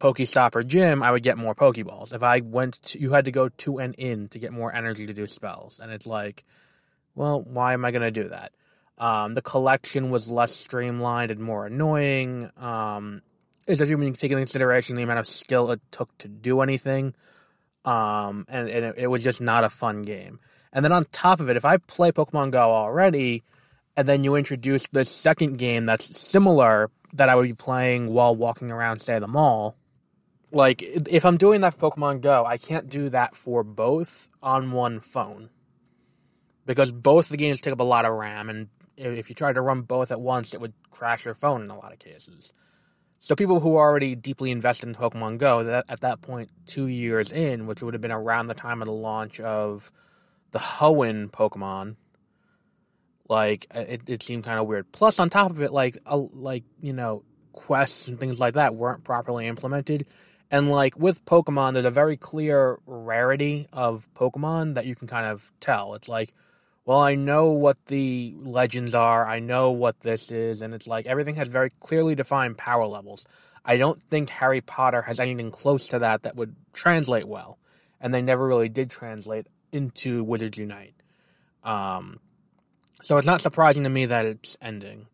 Pokestop 0.00 0.56
or 0.56 0.62
gym, 0.62 1.02
I 1.02 1.10
would 1.10 1.22
get 1.22 1.38
more 1.38 1.54
Pokeballs. 1.54 2.12
If 2.14 2.22
I 2.22 2.40
went 2.40 2.82
to, 2.84 3.00
you 3.00 3.12
had 3.12 3.26
to 3.26 3.30
go 3.30 3.50
to 3.50 3.78
an 3.78 3.92
inn 3.94 4.28
to 4.28 4.38
get 4.38 4.52
more 4.52 4.74
energy 4.74 5.06
to 5.06 5.12
do 5.12 5.26
spells. 5.26 5.78
And 5.78 5.92
it's 5.92 6.06
like, 6.06 6.44
well, 7.14 7.42
why 7.42 7.74
am 7.74 7.84
I 7.84 7.90
going 7.90 8.02
to 8.02 8.10
do 8.10 8.30
that? 8.30 8.52
Um, 8.96 9.34
the 9.34 9.42
collection 9.42 10.10
was 10.10 10.30
less 10.30 10.54
streamlined 10.54 11.30
and 11.30 11.40
more 11.40 11.66
annoying, 11.66 12.50
um, 12.56 13.22
especially 13.68 13.94
when 13.94 14.08
you 14.08 14.12
take 14.14 14.30
into 14.30 14.40
consideration 14.40 14.96
the 14.96 15.02
amount 15.02 15.20
of 15.20 15.26
skill 15.26 15.70
it 15.70 15.80
took 15.90 16.16
to 16.18 16.28
do 16.28 16.60
anything. 16.60 17.14
Um, 17.84 18.46
and, 18.48 18.68
and 18.68 18.84
it, 18.86 18.94
it 18.98 19.06
was 19.06 19.22
just 19.22 19.40
not 19.40 19.64
a 19.64 19.70
fun 19.70 20.02
game. 20.02 20.40
And 20.72 20.84
then 20.84 20.92
on 20.92 21.04
top 21.12 21.40
of 21.40 21.50
it, 21.50 21.56
if 21.56 21.64
I 21.64 21.76
play 21.78 22.12
Pokemon 22.12 22.52
Go 22.52 22.60
already, 22.60 23.42
and 23.96 24.08
then 24.08 24.24
you 24.24 24.36
introduce 24.36 24.86
the 24.88 25.04
second 25.04 25.58
game 25.58 25.84
that's 25.84 26.18
similar 26.18 26.90
that 27.14 27.28
I 27.28 27.34
would 27.34 27.48
be 27.48 27.54
playing 27.54 28.08
while 28.08 28.36
walking 28.36 28.70
around, 28.70 29.00
say, 29.00 29.18
the 29.18 29.26
mall, 29.26 29.76
like 30.52 30.82
if 30.82 31.24
I'm 31.24 31.36
doing 31.36 31.60
that 31.62 31.74
for 31.74 31.90
Pokemon 31.90 32.22
Go, 32.22 32.44
I 32.44 32.58
can't 32.58 32.88
do 32.88 33.08
that 33.10 33.36
for 33.36 33.62
both 33.62 34.28
on 34.42 34.72
one 34.72 35.00
phone 35.00 35.50
because 36.66 36.92
both 36.92 37.28
the 37.28 37.36
games 37.36 37.60
take 37.60 37.72
up 37.72 37.80
a 37.80 37.84
lot 37.84 38.04
of 38.04 38.12
RAM, 38.12 38.48
and 38.48 38.68
if 38.96 39.28
you 39.28 39.34
tried 39.34 39.54
to 39.54 39.60
run 39.60 39.82
both 39.82 40.10
at 40.12 40.20
once, 40.20 40.54
it 40.54 40.60
would 40.60 40.74
crash 40.90 41.24
your 41.24 41.34
phone 41.34 41.62
in 41.62 41.70
a 41.70 41.76
lot 41.76 41.92
of 41.92 41.98
cases. 41.98 42.52
So 43.18 43.34
people 43.34 43.60
who 43.60 43.76
are 43.76 43.88
already 43.88 44.14
deeply 44.14 44.50
invested 44.50 44.88
in 44.88 44.94
Pokemon 44.94 45.38
Go, 45.38 45.64
that 45.64 45.84
at 45.88 46.00
that 46.00 46.22
point, 46.22 46.50
two 46.66 46.86
years 46.86 47.32
in, 47.32 47.66
which 47.66 47.82
would 47.82 47.94
have 47.94 48.00
been 48.00 48.10
around 48.10 48.46
the 48.46 48.54
time 48.54 48.80
of 48.80 48.86
the 48.86 48.92
launch 48.92 49.40
of 49.40 49.92
the 50.52 50.58
Hoenn 50.58 51.30
Pokemon, 51.30 51.96
like 53.28 53.66
uh, 53.74 53.80
it, 53.80 54.02
it 54.06 54.22
seemed 54.22 54.44
kind 54.44 54.58
of 54.58 54.66
weird. 54.66 54.90
Plus, 54.90 55.18
on 55.18 55.30
top 55.30 55.50
of 55.50 55.62
it, 55.62 55.72
like 55.72 55.98
like 56.06 56.64
you 56.80 56.92
know 56.92 57.22
quests 57.52 58.08
and 58.08 58.18
things 58.18 58.40
like 58.40 58.54
that 58.54 58.74
weren't 58.74 59.04
properly 59.04 59.46
implemented. 59.46 60.06
And 60.50 60.70
like 60.70 60.98
with 60.98 61.24
Pokemon, 61.24 61.74
there's 61.74 61.84
a 61.84 61.90
very 61.90 62.16
clear 62.16 62.78
rarity 62.86 63.68
of 63.72 64.08
Pokemon 64.14 64.74
that 64.74 64.86
you 64.86 64.96
can 64.96 65.06
kind 65.06 65.26
of 65.26 65.52
tell. 65.60 65.94
It's 65.94 66.08
like, 66.08 66.34
well, 66.84 67.00
I 67.00 67.14
know 67.14 67.50
what 67.50 67.76
the 67.86 68.34
legends 68.38 68.94
are, 68.94 69.26
I 69.26 69.38
know 69.38 69.70
what 69.70 70.00
this 70.00 70.32
is, 70.32 70.60
and 70.60 70.74
it's 70.74 70.88
like 70.88 71.06
everything 71.06 71.36
has 71.36 71.46
very 71.46 71.70
clearly 71.78 72.14
defined 72.16 72.58
power 72.58 72.86
levels. 72.86 73.26
I 73.64 73.76
don't 73.76 74.02
think 74.02 74.30
Harry 74.30 74.60
Potter 74.60 75.02
has 75.02 75.20
anything 75.20 75.50
close 75.50 75.86
to 75.88 76.00
that 76.00 76.22
that 76.22 76.34
would 76.34 76.56
translate 76.72 77.28
well, 77.28 77.58
and 78.00 78.12
they 78.12 78.22
never 78.22 78.46
really 78.46 78.68
did 78.68 78.90
translate 78.90 79.46
into 79.70 80.24
Wizards 80.24 80.58
Unite. 80.58 80.94
Um, 81.62 82.18
so 83.02 83.18
it's 83.18 83.26
not 83.26 83.40
surprising 83.40 83.84
to 83.84 83.90
me 83.90 84.06
that 84.06 84.24
it's 84.24 84.56
ending. 84.60 85.06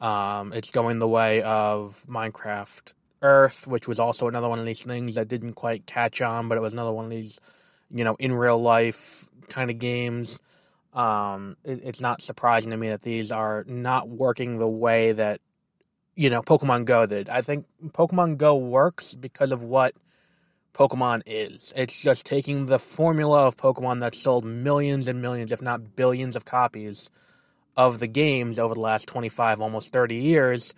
Um, 0.00 0.52
it's 0.52 0.70
going 0.70 0.98
the 0.98 1.08
way 1.08 1.42
of 1.42 2.04
Minecraft 2.08 2.92
Earth, 3.22 3.66
which 3.66 3.88
was 3.88 3.98
also 3.98 4.28
another 4.28 4.48
one 4.48 4.58
of 4.58 4.66
these 4.66 4.82
things 4.82 5.14
that 5.14 5.28
didn't 5.28 5.54
quite 5.54 5.86
catch 5.86 6.20
on, 6.20 6.48
but 6.48 6.58
it 6.58 6.60
was 6.60 6.72
another 6.72 6.92
one 6.92 7.04
of 7.06 7.10
these, 7.10 7.40
you 7.90 8.04
know, 8.04 8.16
in 8.18 8.32
real 8.32 8.60
life 8.60 9.28
kind 9.48 9.70
of 9.70 9.78
games. 9.78 10.38
Um, 10.92 11.56
it, 11.64 11.80
it's 11.84 12.00
not 12.00 12.22
surprising 12.22 12.70
to 12.70 12.76
me 12.76 12.88
that 12.90 13.02
these 13.02 13.32
are 13.32 13.64
not 13.66 14.08
working 14.08 14.58
the 14.58 14.68
way 14.68 15.12
that, 15.12 15.40
you 16.14 16.30
know, 16.30 16.42
Pokemon 16.42 16.84
Go 16.84 17.06
did. 17.06 17.28
I 17.28 17.42
think 17.42 17.66
Pokemon 17.88 18.38
Go 18.38 18.56
works 18.56 19.14
because 19.14 19.50
of 19.50 19.62
what 19.62 19.94
Pokemon 20.72 21.22
is. 21.26 21.72
It's 21.76 22.00
just 22.00 22.24
taking 22.24 22.66
the 22.66 22.78
formula 22.78 23.46
of 23.46 23.56
Pokemon 23.56 24.00
that 24.00 24.14
sold 24.14 24.44
millions 24.44 25.08
and 25.08 25.22
millions, 25.22 25.52
if 25.52 25.62
not 25.62 25.96
billions 25.96 26.36
of 26.36 26.44
copies 26.44 27.10
of 27.76 27.98
the 27.98 28.06
games 28.06 28.58
over 28.58 28.74
the 28.74 28.80
last 28.80 29.06
25, 29.08 29.60
almost 29.60 29.92
30 29.92 30.16
years 30.16 30.74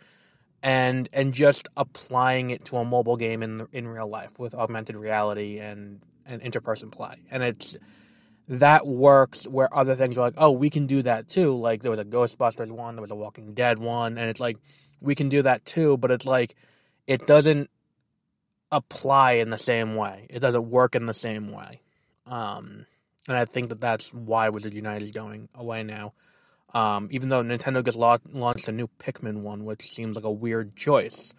and 0.63 1.09
and 1.13 1.33
just 1.33 1.69
applying 1.77 2.51
it 2.51 2.65
to 2.67 2.77
a 2.79 2.85
mobile 2.85 3.17
game 3.17 3.43
in 3.43 3.67
in 3.73 3.87
real 3.87 4.09
life 4.09 4.39
with 4.39 4.55
augmented 4.55 4.97
reality 4.97 5.59
and 5.59 6.01
and 6.27 6.43
interperson 6.43 6.91
play. 6.91 7.23
And 7.31 7.43
it's 7.43 7.77
that 8.49 8.87
works 8.87 9.47
where 9.47 9.73
other 9.77 9.95
things 9.95 10.17
are 10.17 10.23
like, 10.23 10.35
oh, 10.39 10.51
we 10.51 10.71
can 10.71 10.87
do 10.87 11.03
that 11.03 11.29
too. 11.29 11.57
Like 11.57 11.83
there 11.83 11.91
was 11.91 12.01
a 12.01 12.05
Ghostbusters 12.05 12.71
one, 12.71 12.97
there 12.97 13.03
was 13.03 13.11
a 13.11 13.17
Walking 13.17 13.55
Dead 13.55 13.79
one, 13.79 14.19
and 14.19 14.29
it's 14.29 14.41
like 14.41 14.57
we 15.01 15.15
can 15.15 15.29
do 15.29 15.43
that 15.43 15.65
too, 15.65 15.97
but 15.97 16.11
it's 16.11 16.27
like 16.27 16.57
it 17.07 17.27
doesn't 17.27 17.71
apply 18.73 19.33
in 19.33 19.51
the 19.51 19.59
same 19.59 19.95
way. 19.95 20.27
It 20.31 20.41
doesn't 20.41 20.71
work 20.71 20.95
in 20.95 21.07
the 21.07 21.15
same 21.15 21.49
way. 21.49 21.81
Um, 22.27 22.87
and 23.27 23.37
I 23.37 23.45
think 23.45 23.69
that 23.69 23.81
that's 23.81 24.13
why 24.13 24.49
Wizard 24.49 24.75
united 24.75 25.03
is 25.03 25.13
going 25.13 25.49
away 25.55 25.83
now. 25.83 26.13
Um, 26.75 27.09
even 27.11 27.29
though 27.31 27.43
Nintendo 27.43 27.85
just 27.85 27.97
la- 27.97 28.19
launched 28.33 28.69
a 28.69 28.73
new 28.73 28.89
Pikmin 28.99 29.41
one, 29.41 29.65
which 29.65 29.83
seems 29.83 30.17
like 30.17 30.25
a 30.25 30.31
weird 30.31 30.77
choice, 30.77 31.33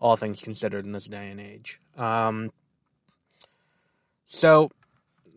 all 0.00 0.16
things 0.16 0.42
considered 0.42 0.84
in 0.84 0.92
this 0.92 1.06
day 1.06 1.30
and 1.30 1.40
age. 1.40 1.80
Um, 1.96 2.50
so, 4.26 4.70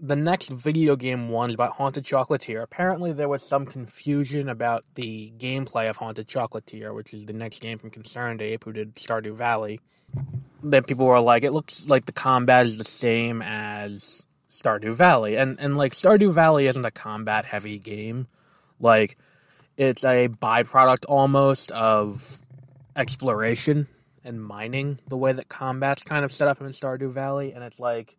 the 0.01 0.15
next 0.15 0.49
video 0.49 0.95
game 0.95 1.29
one 1.29 1.49
is 1.49 1.55
about 1.55 1.73
Haunted 1.73 2.05
Chocolatier. 2.05 2.62
Apparently, 2.63 3.12
there 3.12 3.27
was 3.27 3.43
some 3.43 3.65
confusion 3.65 4.49
about 4.49 4.85
the 4.95 5.33
gameplay 5.38 5.89
of 5.89 5.97
Haunted 5.97 6.27
Chocolatier, 6.27 6.93
which 6.93 7.13
is 7.13 7.25
the 7.25 7.33
next 7.33 7.59
game 7.62 7.77
from 7.77 7.89
Concerned 7.89 8.41
Ape, 8.41 8.63
who 8.63 8.71
did 8.71 8.95
Stardew 8.95 9.35
Valley. 9.35 9.81
Then 10.63 10.83
people 10.83 11.05
were 11.05 11.19
like, 11.19 11.43
it 11.43 11.51
looks 11.51 11.88
like 11.88 12.05
the 12.05 12.12
combat 12.12 12.65
is 12.65 12.77
the 12.77 12.83
same 12.83 13.41
as 13.41 14.25
Stardew 14.49 14.93
Valley. 14.93 15.38
And, 15.38 15.59
and 15.59 15.77
like, 15.77 15.93
Stardew 15.93 16.31
Valley 16.33 16.67
isn't 16.67 16.85
a 16.85 16.91
combat 16.91 17.45
heavy 17.45 17.77
game. 17.77 18.27
Like, 18.79 19.17
it's 19.80 20.04
a 20.04 20.28
byproduct 20.28 21.06
almost 21.08 21.72
of 21.72 22.42
exploration 22.98 23.88
and 24.26 24.44
mining 24.44 25.00
the 25.08 25.15
way 25.15 25.32
that 25.32 25.48
combat's 25.48 26.04
kind 26.04 26.26
of 26.26 26.34
set 26.34 26.50
up 26.50 26.60
in 26.60 26.68
Stardew 26.68 27.10
Valley. 27.13 27.54
And 27.54 27.63
it's 27.63 27.80
like 27.80 28.18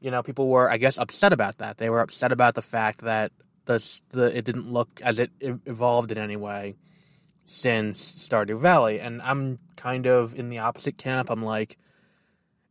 you 0.00 0.12
know 0.12 0.22
people 0.22 0.48
were 0.48 0.70
I 0.70 0.76
guess 0.76 0.96
upset 0.96 1.32
about 1.32 1.58
that. 1.58 1.78
They 1.78 1.90
were 1.90 2.00
upset 2.00 2.30
about 2.30 2.54
the 2.54 2.62
fact 2.62 3.00
that 3.00 3.32
the, 3.64 4.00
the 4.10 4.36
it 4.36 4.44
didn't 4.44 4.70
look 4.70 5.00
as 5.02 5.18
it 5.18 5.32
evolved 5.40 6.12
in 6.12 6.18
any 6.18 6.36
way 6.36 6.76
since 7.44 8.14
Stardew 8.14 8.60
Valley. 8.60 9.00
And 9.00 9.20
I'm 9.20 9.58
kind 9.76 10.06
of 10.06 10.38
in 10.38 10.48
the 10.48 10.60
opposite 10.60 10.96
camp. 10.96 11.28
I'm 11.28 11.44
like 11.44 11.76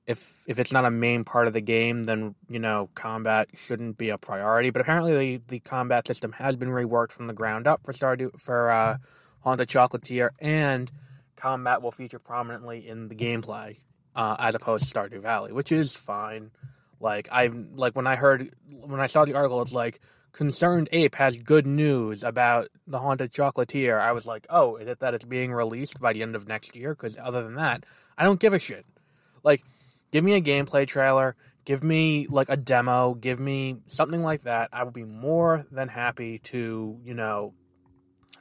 if 0.06 0.44
if 0.48 0.60
it's 0.60 0.74
not 0.74 0.86
a 0.86 0.92
main 0.92 1.24
part 1.24 1.48
of 1.48 1.54
the 1.54 1.62
game, 1.62 2.04
then 2.04 2.36
you 2.50 2.60
know 2.60 2.90
combat 2.96 3.50
shouldn't 3.54 3.98
be 3.98 4.10
a 4.10 4.18
priority. 4.18 4.70
But 4.70 4.82
apparently, 4.82 5.38
the, 5.38 5.44
the 5.48 5.60
combat 5.60 6.08
system 6.08 6.34
has 6.34 6.58
been 6.58 6.70
reworked 6.70 7.12
from 7.12 7.28
the 7.28 7.34
ground 7.34 7.68
up 7.68 7.86
for 7.86 7.94
Stardew 7.94 8.40
for 8.40 8.70
uh, 8.70 8.98
Haunted 9.42 9.70
Chocolatier, 9.70 10.30
and 10.40 10.92
combat 11.36 11.82
will 11.82 11.92
feature 11.92 12.20
prominently 12.20 12.88
in 12.88 13.08
the 13.08 13.16
gameplay 13.16 13.78
uh, 14.16 14.36
as 14.40 14.56
opposed 14.56 14.88
to 14.88 14.94
Stardew 14.94 15.22
Valley, 15.22 15.52
which 15.52 15.72
is 15.72 15.96
fine. 15.96 16.52
Like 17.00 17.30
I 17.32 17.48
like 17.48 17.96
when 17.96 18.08
I 18.08 18.16
heard 18.16 18.54
when 18.70 19.00
I 19.00 19.08
saw 19.08 19.26
the 19.26 19.36
article, 19.36 19.62
it's 19.62 19.74
like 19.74 20.00
Concerned 20.34 20.90
Ape 20.92 21.16
has 21.16 21.38
good 21.38 21.68
news 21.68 22.24
about 22.24 22.68
the 22.88 23.00
Haunted 23.00 23.32
Chocolatier. 23.32 24.00
I 24.00 24.14
was 24.14 24.26
like, 24.26 24.48
oh, 24.50 24.78
is 24.78 24.88
it 24.88 25.00
that 25.00 25.14
it's 25.14 25.26
being 25.26 25.54
released 25.54 26.00
by 26.02 26.12
the 26.12 26.24
end 26.24 26.36
of 26.36 26.48
next 26.48 26.76
year? 26.76 26.96
Because 26.96 27.16
other 27.22 27.44
than 27.44 27.56
that, 27.56 27.86
I 28.18 28.24
don't 28.24 28.40
give 28.40 28.54
a 28.54 28.60
shit. 28.60 28.86
Like 29.44 29.64
Give 30.14 30.24
me 30.24 30.34
a 30.34 30.42
gameplay 30.42 30.88
trailer. 30.88 31.36
Give 31.66 31.84
me 31.84 32.28
like 32.28 32.48
a 32.48 32.56
demo, 32.56 33.16
give 33.16 33.40
me 33.40 33.78
something 33.88 34.22
like 34.22 34.44
that. 34.44 34.70
I 34.72 34.84
would 34.84 34.94
be 34.94 35.06
more 35.06 35.66
than 35.72 35.88
happy 35.88 36.38
to, 36.40 37.00
you 37.04 37.14
know, 37.16 37.56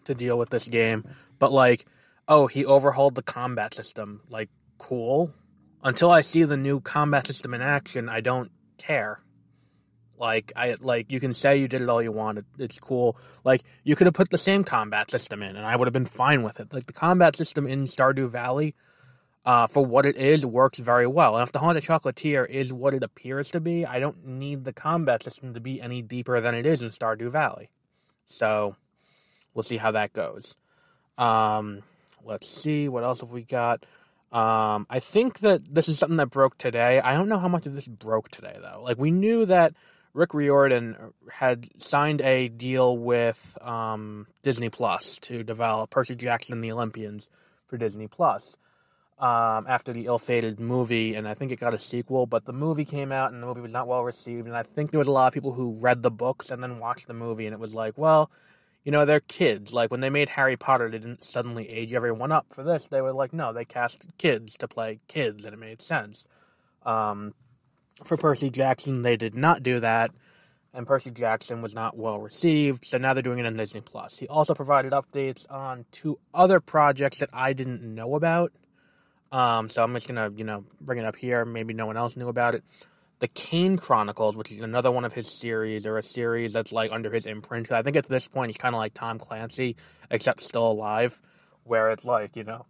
to 0.04 0.14
deal 0.14 0.36
with 0.36 0.50
this 0.50 0.68
game. 0.68 1.06
But 1.38 1.50
like, 1.50 1.86
oh, 2.28 2.46
he 2.46 2.66
overhauled 2.66 3.14
the 3.14 3.22
combat 3.22 3.72
system. 3.72 4.20
Like, 4.28 4.50
cool. 4.76 5.32
Until 5.82 6.10
I 6.10 6.20
see 6.20 6.42
the 6.42 6.58
new 6.58 6.78
combat 6.78 7.26
system 7.26 7.54
in 7.54 7.62
action, 7.62 8.10
I 8.10 8.18
don't 8.18 8.50
care. 8.76 9.20
Like 10.18 10.52
I 10.54 10.76
like 10.78 11.10
you 11.10 11.20
can 11.20 11.32
say 11.32 11.56
you 11.56 11.68
did 11.68 11.80
it 11.80 11.88
all 11.88 12.02
you 12.02 12.12
wanted. 12.12 12.44
It's 12.58 12.78
cool. 12.78 13.16
Like 13.44 13.62
you 13.82 13.96
could 13.96 14.06
have 14.06 14.14
put 14.14 14.28
the 14.28 14.36
same 14.36 14.62
combat 14.62 15.10
system 15.10 15.42
in 15.42 15.56
and 15.56 15.64
I 15.64 15.74
would 15.74 15.88
have 15.88 15.94
been 15.94 16.04
fine 16.04 16.42
with 16.42 16.60
it. 16.60 16.70
Like 16.70 16.86
the 16.86 16.92
combat 16.92 17.34
system 17.34 17.66
in 17.66 17.84
Stardew 17.84 18.28
Valley 18.28 18.74
uh, 19.44 19.66
for 19.66 19.84
what 19.84 20.06
it 20.06 20.16
is, 20.16 20.46
works 20.46 20.78
very 20.78 21.06
well. 21.06 21.36
And 21.36 21.42
if 21.42 21.52
the 21.52 21.58
Haunted 21.58 21.84
Chocolatier 21.84 22.48
is 22.48 22.72
what 22.72 22.94
it 22.94 23.02
appears 23.02 23.50
to 23.50 23.60
be, 23.60 23.84
I 23.84 23.98
don't 23.98 24.26
need 24.26 24.64
the 24.64 24.72
combat 24.72 25.22
system 25.22 25.54
to 25.54 25.60
be 25.60 25.80
any 25.80 26.00
deeper 26.02 26.40
than 26.40 26.54
it 26.54 26.66
is 26.66 26.82
in 26.82 26.90
Stardew 26.90 27.30
Valley. 27.30 27.70
So, 28.26 28.76
we'll 29.52 29.64
see 29.64 29.78
how 29.78 29.90
that 29.92 30.12
goes. 30.12 30.56
Um, 31.18 31.82
let's 32.24 32.48
see, 32.48 32.88
what 32.88 33.04
else 33.04 33.20
have 33.20 33.32
we 33.32 33.42
got? 33.42 33.84
Um, 34.30 34.86
I 34.88 35.00
think 35.00 35.40
that 35.40 35.74
this 35.74 35.88
is 35.88 35.98
something 35.98 36.16
that 36.16 36.30
broke 36.30 36.56
today. 36.56 37.00
I 37.00 37.14
don't 37.14 37.28
know 37.28 37.38
how 37.38 37.48
much 37.48 37.66
of 37.66 37.74
this 37.74 37.86
broke 37.86 38.30
today, 38.30 38.56
though. 38.60 38.82
Like, 38.82 38.96
we 38.96 39.10
knew 39.10 39.44
that 39.46 39.74
Rick 40.14 40.34
Riordan 40.34 41.12
had 41.30 41.68
signed 41.82 42.20
a 42.20 42.48
deal 42.48 42.96
with 42.96 43.58
um, 43.60 44.26
Disney 44.42 44.70
Plus 44.70 45.18
to 45.20 45.42
develop 45.42 45.90
Percy 45.90 46.14
Jackson 46.14 46.54
and 46.54 46.64
the 46.64 46.72
Olympians 46.72 47.28
for 47.66 47.76
Disney 47.76 48.06
Plus 48.06 48.56
um, 49.18 49.66
after 49.68 49.92
the 49.92 50.06
ill-fated 50.06 50.58
movie, 50.58 51.14
and 51.14 51.28
I 51.28 51.34
think 51.34 51.52
it 51.52 51.60
got 51.60 51.74
a 51.74 51.78
sequel. 51.78 52.26
But 52.26 52.44
the 52.44 52.52
movie 52.52 52.84
came 52.84 53.12
out, 53.12 53.32
and 53.32 53.42
the 53.42 53.46
movie 53.46 53.60
was 53.60 53.72
not 53.72 53.86
well 53.86 54.02
received. 54.02 54.46
And 54.46 54.56
I 54.56 54.62
think 54.62 54.90
there 54.90 54.98
was 54.98 55.08
a 55.08 55.12
lot 55.12 55.28
of 55.28 55.34
people 55.34 55.52
who 55.52 55.72
read 55.72 56.02
the 56.02 56.10
books 56.10 56.50
and 56.50 56.62
then 56.62 56.78
watched 56.78 57.06
the 57.06 57.14
movie, 57.14 57.46
and 57.46 57.54
it 57.54 57.60
was 57.60 57.74
like, 57.74 57.96
well, 57.96 58.30
you 58.84 58.90
know, 58.90 59.04
they're 59.04 59.20
kids. 59.20 59.72
Like 59.72 59.90
when 59.90 60.00
they 60.00 60.10
made 60.10 60.30
Harry 60.30 60.56
Potter, 60.56 60.90
they 60.90 60.98
didn't 60.98 61.24
suddenly 61.24 61.66
age 61.72 61.92
everyone 61.92 62.32
up. 62.32 62.46
For 62.52 62.64
this, 62.64 62.88
they 62.88 63.00
were 63.00 63.12
like, 63.12 63.32
no, 63.32 63.52
they 63.52 63.64
cast 63.64 64.06
kids 64.18 64.56
to 64.56 64.68
play 64.68 65.00
kids, 65.08 65.44
and 65.44 65.54
it 65.54 65.58
made 65.58 65.80
sense. 65.80 66.24
Um, 66.84 67.34
for 68.04 68.16
Percy 68.16 68.50
Jackson, 68.50 69.02
they 69.02 69.16
did 69.16 69.36
not 69.36 69.62
do 69.62 69.78
that, 69.78 70.10
and 70.74 70.86
Percy 70.86 71.10
Jackson 71.10 71.62
was 71.62 71.74
not 71.74 71.96
well 71.96 72.18
received. 72.18 72.84
So 72.84 72.98
now 72.98 73.14
they're 73.14 73.22
doing 73.22 73.38
it 73.38 73.46
on 73.46 73.54
Disney 73.54 73.82
Plus. 73.82 74.18
He 74.18 74.26
also 74.26 74.54
provided 74.54 74.92
updates 74.92 75.48
on 75.48 75.84
two 75.92 76.18
other 76.34 76.58
projects 76.58 77.20
that 77.20 77.30
I 77.32 77.52
didn't 77.52 77.82
know 77.82 78.16
about. 78.16 78.52
Um, 79.32 79.70
so 79.70 79.82
I'm 79.82 79.94
just 79.94 80.06
gonna, 80.06 80.30
you 80.36 80.44
know, 80.44 80.64
bring 80.80 80.98
it 80.98 81.06
up 81.06 81.16
here. 81.16 81.44
Maybe 81.46 81.72
no 81.72 81.86
one 81.86 81.96
else 81.96 82.16
knew 82.16 82.28
about 82.28 82.54
it. 82.54 82.62
The 83.20 83.28
Kane 83.28 83.76
Chronicles, 83.76 84.36
which 84.36 84.52
is 84.52 84.60
another 84.60 84.90
one 84.90 85.06
of 85.06 85.14
his 85.14 85.30
series, 85.30 85.86
or 85.86 85.96
a 85.96 86.02
series 86.02 86.52
that's 86.52 86.70
like 86.70 86.92
under 86.92 87.10
his 87.10 87.24
imprint. 87.24 87.72
I 87.72 87.82
think 87.82 87.96
at 87.96 88.08
this 88.08 88.28
point 88.28 88.50
he's 88.50 88.58
kind 88.58 88.74
of 88.74 88.78
like 88.78 88.92
Tom 88.92 89.18
Clancy, 89.18 89.76
except 90.10 90.42
still 90.42 90.70
alive, 90.70 91.20
where 91.64 91.90
it's 91.90 92.04
like 92.04 92.36
you 92.36 92.44
know, 92.44 92.66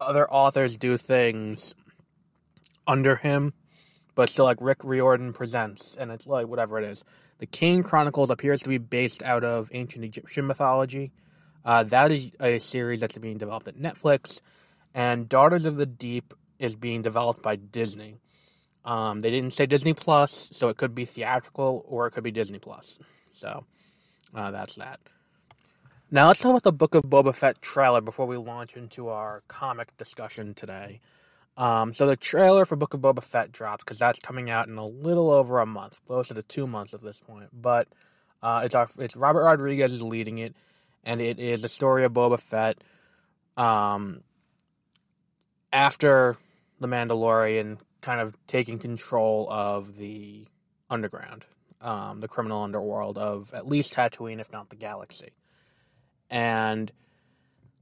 other 0.00 0.30
authors 0.30 0.76
do 0.76 0.96
things 0.96 1.74
under 2.86 3.16
him, 3.16 3.52
but 4.14 4.28
still 4.28 4.44
like 4.44 4.58
Rick 4.60 4.84
Riordan 4.84 5.32
presents, 5.32 5.96
and 5.98 6.12
it's 6.12 6.26
like 6.26 6.46
whatever 6.46 6.78
it 6.78 6.84
is. 6.84 7.02
The 7.38 7.46
Kane 7.46 7.82
Chronicles 7.82 8.30
appears 8.30 8.62
to 8.62 8.68
be 8.68 8.78
based 8.78 9.24
out 9.24 9.42
of 9.42 9.70
ancient 9.72 10.04
Egyptian 10.04 10.46
mythology. 10.46 11.12
Uh, 11.64 11.82
that 11.82 12.12
is 12.12 12.30
a 12.38 12.60
series 12.60 13.00
that's 13.00 13.18
being 13.18 13.38
developed 13.38 13.66
at 13.66 13.76
Netflix 13.76 14.40
and 14.94 15.28
Daughters 15.28 15.66
of 15.66 15.76
the 15.76 15.86
Deep 15.86 16.32
is 16.58 16.76
being 16.76 17.02
developed 17.02 17.42
by 17.42 17.56
Disney. 17.56 18.16
Um, 18.84 19.20
they 19.20 19.30
didn't 19.30 19.52
say 19.52 19.66
Disney 19.66 19.94
Plus, 19.94 20.50
so 20.52 20.68
it 20.68 20.76
could 20.76 20.94
be 20.94 21.04
theatrical 21.04 21.84
or 21.88 22.06
it 22.06 22.12
could 22.12 22.24
be 22.24 22.30
Disney 22.30 22.58
Plus. 22.58 22.98
So 23.32 23.64
uh, 24.34 24.50
that's 24.50 24.76
that. 24.76 25.00
Now 26.10 26.28
let's 26.28 26.40
talk 26.40 26.50
about 26.50 26.62
the 26.62 26.72
Book 26.72 26.94
of 26.94 27.04
Boba 27.04 27.34
Fett 27.34 27.60
trailer 27.60 28.00
before 28.00 28.26
we 28.26 28.36
launch 28.36 28.76
into 28.76 29.08
our 29.08 29.42
comic 29.48 29.96
discussion 29.96 30.54
today. 30.54 31.00
Um, 31.56 31.92
so 31.92 32.06
the 32.06 32.16
trailer 32.16 32.64
for 32.64 32.76
Book 32.76 32.94
of 32.94 33.00
Boba 33.00 33.22
Fett 33.22 33.52
drops 33.52 33.84
because 33.84 33.98
that's 33.98 34.18
coming 34.18 34.50
out 34.50 34.68
in 34.68 34.76
a 34.76 34.86
little 34.86 35.30
over 35.30 35.60
a 35.60 35.66
month, 35.66 36.00
close 36.06 36.28
to 36.28 36.34
the 36.34 36.42
two 36.42 36.66
months 36.66 36.94
at 36.94 37.02
this 37.02 37.20
point. 37.20 37.48
But 37.52 37.88
uh, 38.42 38.62
it's 38.64 38.74
our 38.74 38.88
it's 38.98 39.16
Robert 39.16 39.44
Rodriguez 39.44 39.92
is 39.92 40.02
leading 40.02 40.38
it, 40.38 40.54
and 41.04 41.20
it 41.20 41.38
is 41.38 41.62
the 41.62 41.68
story 41.68 42.04
of 42.04 42.12
Boba 42.12 42.38
Fett. 42.38 42.78
Um, 43.56 44.20
after 45.74 46.36
the 46.78 46.86
Mandalorian 46.86 47.78
kind 48.00 48.20
of 48.20 48.34
taking 48.46 48.78
control 48.78 49.48
of 49.50 49.96
the 49.96 50.46
underground, 50.88 51.44
um, 51.80 52.20
the 52.20 52.28
criminal 52.28 52.62
underworld 52.62 53.18
of 53.18 53.52
at 53.52 53.66
least 53.66 53.92
Tatooine, 53.92 54.40
if 54.40 54.52
not 54.52 54.70
the 54.70 54.76
galaxy. 54.76 55.32
And 56.30 56.92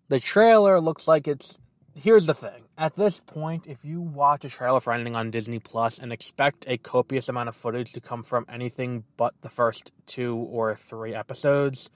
the 0.09 0.19
trailer 0.19 0.81
looks 0.81 1.07
like 1.07 1.29
it's. 1.29 1.59
Here's 1.95 2.25
the 2.25 2.33
thing. 2.33 2.65
At 2.79 2.97
this 2.97 3.21
point, 3.21 3.65
if 3.67 3.85
you 3.85 4.01
watch 4.01 4.47
a 4.47 4.49
trailer 4.49 4.81
for 4.81 4.95
anything 4.95 5.15
on 5.15 5.31
Disney 5.31 5.59
Plus 5.59 5.99
and 5.99 6.11
expect 6.11 6.65
a 6.67 6.79
copious 6.79 7.29
amount 7.29 7.51
of 7.51 7.57
footage 7.57 7.93
to 7.93 8.01
come 8.01 8.23
from 8.23 8.47
anything 8.49 9.05
but 9.19 9.35
the 9.43 9.51
first 9.51 9.93
two 10.07 10.37
or 10.37 10.75
three 10.75 11.15
episodes, 11.15 11.91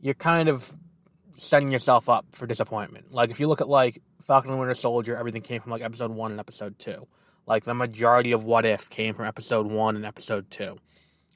you're 0.00 0.14
kind 0.14 0.48
of 0.48 0.74
setting 1.36 1.70
yourself 1.70 2.08
up 2.08 2.26
for 2.32 2.46
disappointment. 2.46 3.12
Like 3.12 3.30
if 3.30 3.40
you 3.40 3.48
look 3.48 3.60
at 3.60 3.68
like 3.68 4.02
Falcon 4.22 4.50
and 4.50 4.60
Winter 4.60 4.74
Soldier, 4.74 5.16
everything 5.16 5.42
came 5.42 5.60
from 5.60 5.72
like 5.72 5.82
episode 5.82 6.10
one 6.10 6.30
and 6.30 6.40
episode 6.40 6.78
two. 6.78 7.06
Like 7.46 7.64
the 7.64 7.74
majority 7.74 8.32
of 8.32 8.44
What 8.44 8.64
If 8.64 8.88
came 8.88 9.14
from 9.14 9.26
episode 9.26 9.66
one 9.66 9.96
and 9.96 10.04
episode 10.04 10.50
two. 10.50 10.78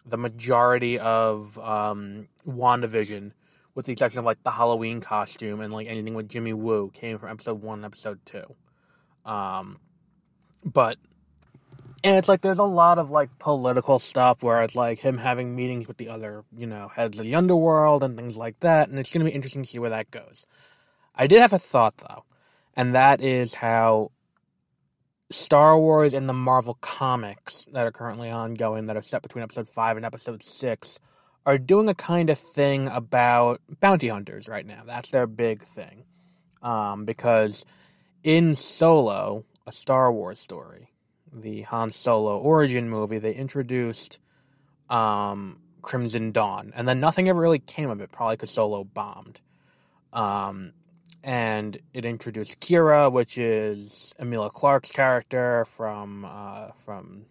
The 0.07 0.17
majority 0.17 0.99
of 0.99 1.59
um, 1.59 2.29
WandaVision, 2.47 3.33
with 3.75 3.87
the 3.87 3.93
exception 3.93 4.21
of 4.21 4.25
like 4.25 4.43
the 4.43 4.51
Halloween 4.51 5.01
costume 5.01 5.61
and 5.61 5.73
like 5.73 5.87
anything 5.87 6.15
with 6.15 6.29
Jimmy 6.29 6.55
Woo, 6.55 6.91
came 6.95 7.19
from 7.19 7.31
episode 7.31 7.61
one 7.61 7.81
and 7.81 7.85
episode 7.85 8.21
two. 8.25 8.55
Um, 9.27 9.79
but 10.65 10.97
and 12.05 12.17
it's 12.17 12.29
like 12.29 12.41
there's 12.41 12.59
a 12.59 12.65
lot 12.65 12.99
of 12.99 13.11
like 13.11 13.39
political 13.39 13.99
stuff 13.99 14.43
where 14.43 14.63
it's 14.63 14.77
like 14.77 14.99
him 14.99 15.19
having 15.19 15.57
meetings 15.57 15.89
with 15.89 15.97
the 15.97 16.09
other, 16.09 16.45
you 16.57 16.67
know, 16.67 16.89
heads 16.89 17.19
of 17.19 17.25
the 17.25 17.35
underworld 17.35 18.03
and 18.03 18.17
things 18.17 18.37
like 18.37 18.61
that, 18.61 18.89
and 18.89 18.99
it's 18.99 19.13
gonna 19.13 19.25
be 19.25 19.31
interesting 19.33 19.63
to 19.63 19.69
see 19.69 19.79
where 19.79 19.91
that 19.91 20.11
goes. 20.11 20.47
I 21.15 21.27
did 21.27 21.41
have 21.41 21.53
a 21.53 21.59
thought 21.59 21.97
though, 21.99 22.25
and 22.75 22.95
that 22.95 23.21
is 23.23 23.55
how 23.55 24.13
Star 25.31 25.79
Wars 25.79 26.15
and 26.15 26.29
the 26.29 26.35
Marvel 26.35 26.79
comics 26.81 27.67
that 27.73 27.87
are 27.87 27.93
currently 27.93 28.31
ongoing, 28.31 28.87
that 28.87 28.97
are 28.97 29.03
set 29.03 29.23
between 29.23 29.43
episode 29.43 29.69
five 29.69 29.97
and 29.97 30.07
episode 30.07 30.43
six, 30.43 30.99
are 31.45 31.59
doing 31.59 31.89
a 31.89 31.95
kind 31.95 32.31
of 32.31 32.39
thing 32.39 32.89
about 32.89 33.61
bounty 33.81 34.09
hunters 34.09 34.49
right 34.49 34.67
now. 34.67 34.83
That's 34.87 35.11
their 35.11 35.27
big 35.27 35.63
thing. 35.63 36.05
Um, 36.63 37.05
because 37.05 37.65
in 38.23 38.55
Solo, 38.55 39.45
a 39.67 39.73
Star 39.73 40.11
Wars 40.13 40.41
story, 40.41 40.91
the 41.33 41.62
Han 41.62 41.91
Solo 41.91 42.38
origin 42.38 42.88
movie, 42.88 43.19
they 43.19 43.35
introduced 43.35 44.19
um, 44.88 45.59
Crimson 45.83 46.33
Dawn, 46.33 46.73
and 46.75 46.87
then 46.87 47.01
nothing 47.01 47.29
ever 47.29 47.41
really 47.41 47.59
came 47.59 47.91
of 47.91 48.01
it, 48.01 48.11
probably 48.11 48.37
because 48.37 48.51
Solo 48.51 48.85
bombed. 48.85 49.41
Um, 50.12 50.73
and 51.23 51.79
it 51.93 52.05
introduced 52.05 52.61
Qi'ra, 52.61 53.11
which 53.11 53.38
is 53.38 54.14
Emilia 54.19 54.51
Clarke's 54.51 54.93
character 54.93 55.64
from 55.67 56.25
uh, 56.25 56.69
from 56.77 57.27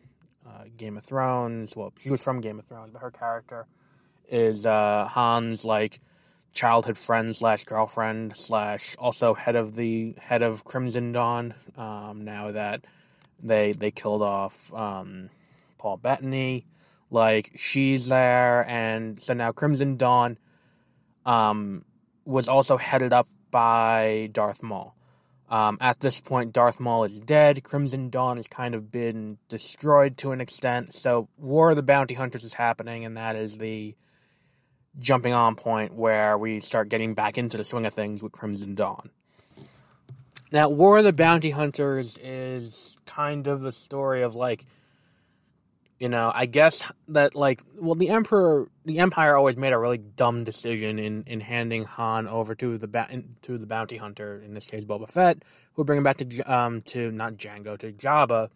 uh, 0.47 0.65
Game 0.75 0.97
of 0.97 1.03
Thrones. 1.03 1.75
Well, 1.75 1.93
she 1.99 2.09
was 2.09 2.21
from 2.21 2.41
Game 2.41 2.59
of 2.59 2.65
Thrones, 2.65 2.91
but 2.91 3.01
her 3.01 3.11
character 3.11 3.65
is 4.29 4.65
uh, 4.65 5.07
Han's 5.09 5.65
like 5.65 6.01
childhood 6.53 6.97
friend 6.97 7.35
slash 7.35 7.63
girlfriend 7.63 8.35
slash 8.35 8.95
also 8.97 9.33
head 9.33 9.55
of 9.55 9.75
the 9.75 10.15
head 10.19 10.41
of 10.41 10.63
Crimson 10.63 11.11
Dawn. 11.11 11.53
Um, 11.77 12.23
now 12.25 12.51
that 12.51 12.85
they 13.41 13.71
they 13.71 13.91
killed 13.91 14.21
off 14.21 14.73
um, 14.73 15.29
Paul 15.77 15.97
Bettany. 15.97 16.65
Like 17.09 17.51
she's 17.55 18.07
there, 18.07 18.67
and 18.67 19.19
so 19.21 19.33
now 19.33 19.53
Crimson 19.53 19.95
Dawn 19.95 20.37
um, 21.25 21.85
was 22.25 22.49
also 22.49 22.75
headed 22.77 23.13
up 23.13 23.29
by 23.49 24.29
Darth 24.33 24.61
Maul. 24.61 24.93
Um, 25.49 25.77
at 25.79 26.01
this 26.01 26.19
point, 26.19 26.51
Darth 26.51 26.79
Maul 26.79 27.05
is 27.05 27.21
dead. 27.21 27.63
Crimson 27.63 28.09
Dawn 28.09 28.35
has 28.35 28.47
kind 28.47 28.75
of 28.75 28.91
been 28.91 29.37
destroyed 29.47 30.17
to 30.17 30.31
an 30.31 30.41
extent. 30.41 30.93
So, 30.93 31.29
War 31.37 31.69
of 31.69 31.77
the 31.77 31.83
Bounty 31.83 32.15
Hunters 32.15 32.43
is 32.43 32.55
happening, 32.55 33.05
and 33.05 33.15
that 33.15 33.37
is 33.37 33.57
the 33.57 33.95
jumping 34.99 35.33
on 35.33 35.55
point 35.55 35.93
where 35.93 36.37
we 36.37 36.59
start 36.59 36.89
getting 36.89 37.13
back 37.13 37.37
into 37.37 37.55
the 37.55 37.63
swing 37.63 37.85
of 37.85 37.93
things 37.93 38.21
with 38.21 38.33
Crimson 38.33 38.75
Dawn. 38.75 39.09
Now, 40.51 40.69
War 40.69 40.99
of 40.99 41.03
the 41.03 41.13
Bounty 41.13 41.51
Hunters 41.51 42.17
is 42.23 42.97
kind 43.05 43.47
of 43.47 43.61
the 43.61 43.71
story 43.71 44.23
of 44.23 44.35
like, 44.35 44.65
you 45.99 46.09
know, 46.09 46.31
I 46.33 46.45
guess 46.45 46.89
that 47.09 47.35
like, 47.35 47.61
well, 47.79 47.95
the 47.95 48.09
Emperor, 48.09 48.69
the 48.85 48.99
Empire 48.99 49.35
always 49.35 49.57
made 49.57 49.73
a 49.73 49.77
really 49.79 49.97
dumb 49.97 50.43
decision 50.43 50.99
in 50.99 51.23
in 51.25 51.39
handing 51.41 51.85
Han 51.85 52.27
over 52.27 52.55
to 52.55 52.77
the 52.77 52.87
to 53.41 53.57
the 53.57 53.65
bounty 53.65 53.97
hunter, 53.97 54.39
in 54.39 54.53
this 54.53 54.67
case 54.67 54.85
Boba 54.85 55.09
Fett, 55.09 55.43
who 55.73 55.83
bring 55.83 55.97
him 55.97 56.03
back 56.03 56.17
to 56.17 56.41
um 56.43 56.81
to 56.83 57.11
not 57.11 57.33
Jango 57.33 57.77
to 57.79 57.91
Jabba, 57.91 58.49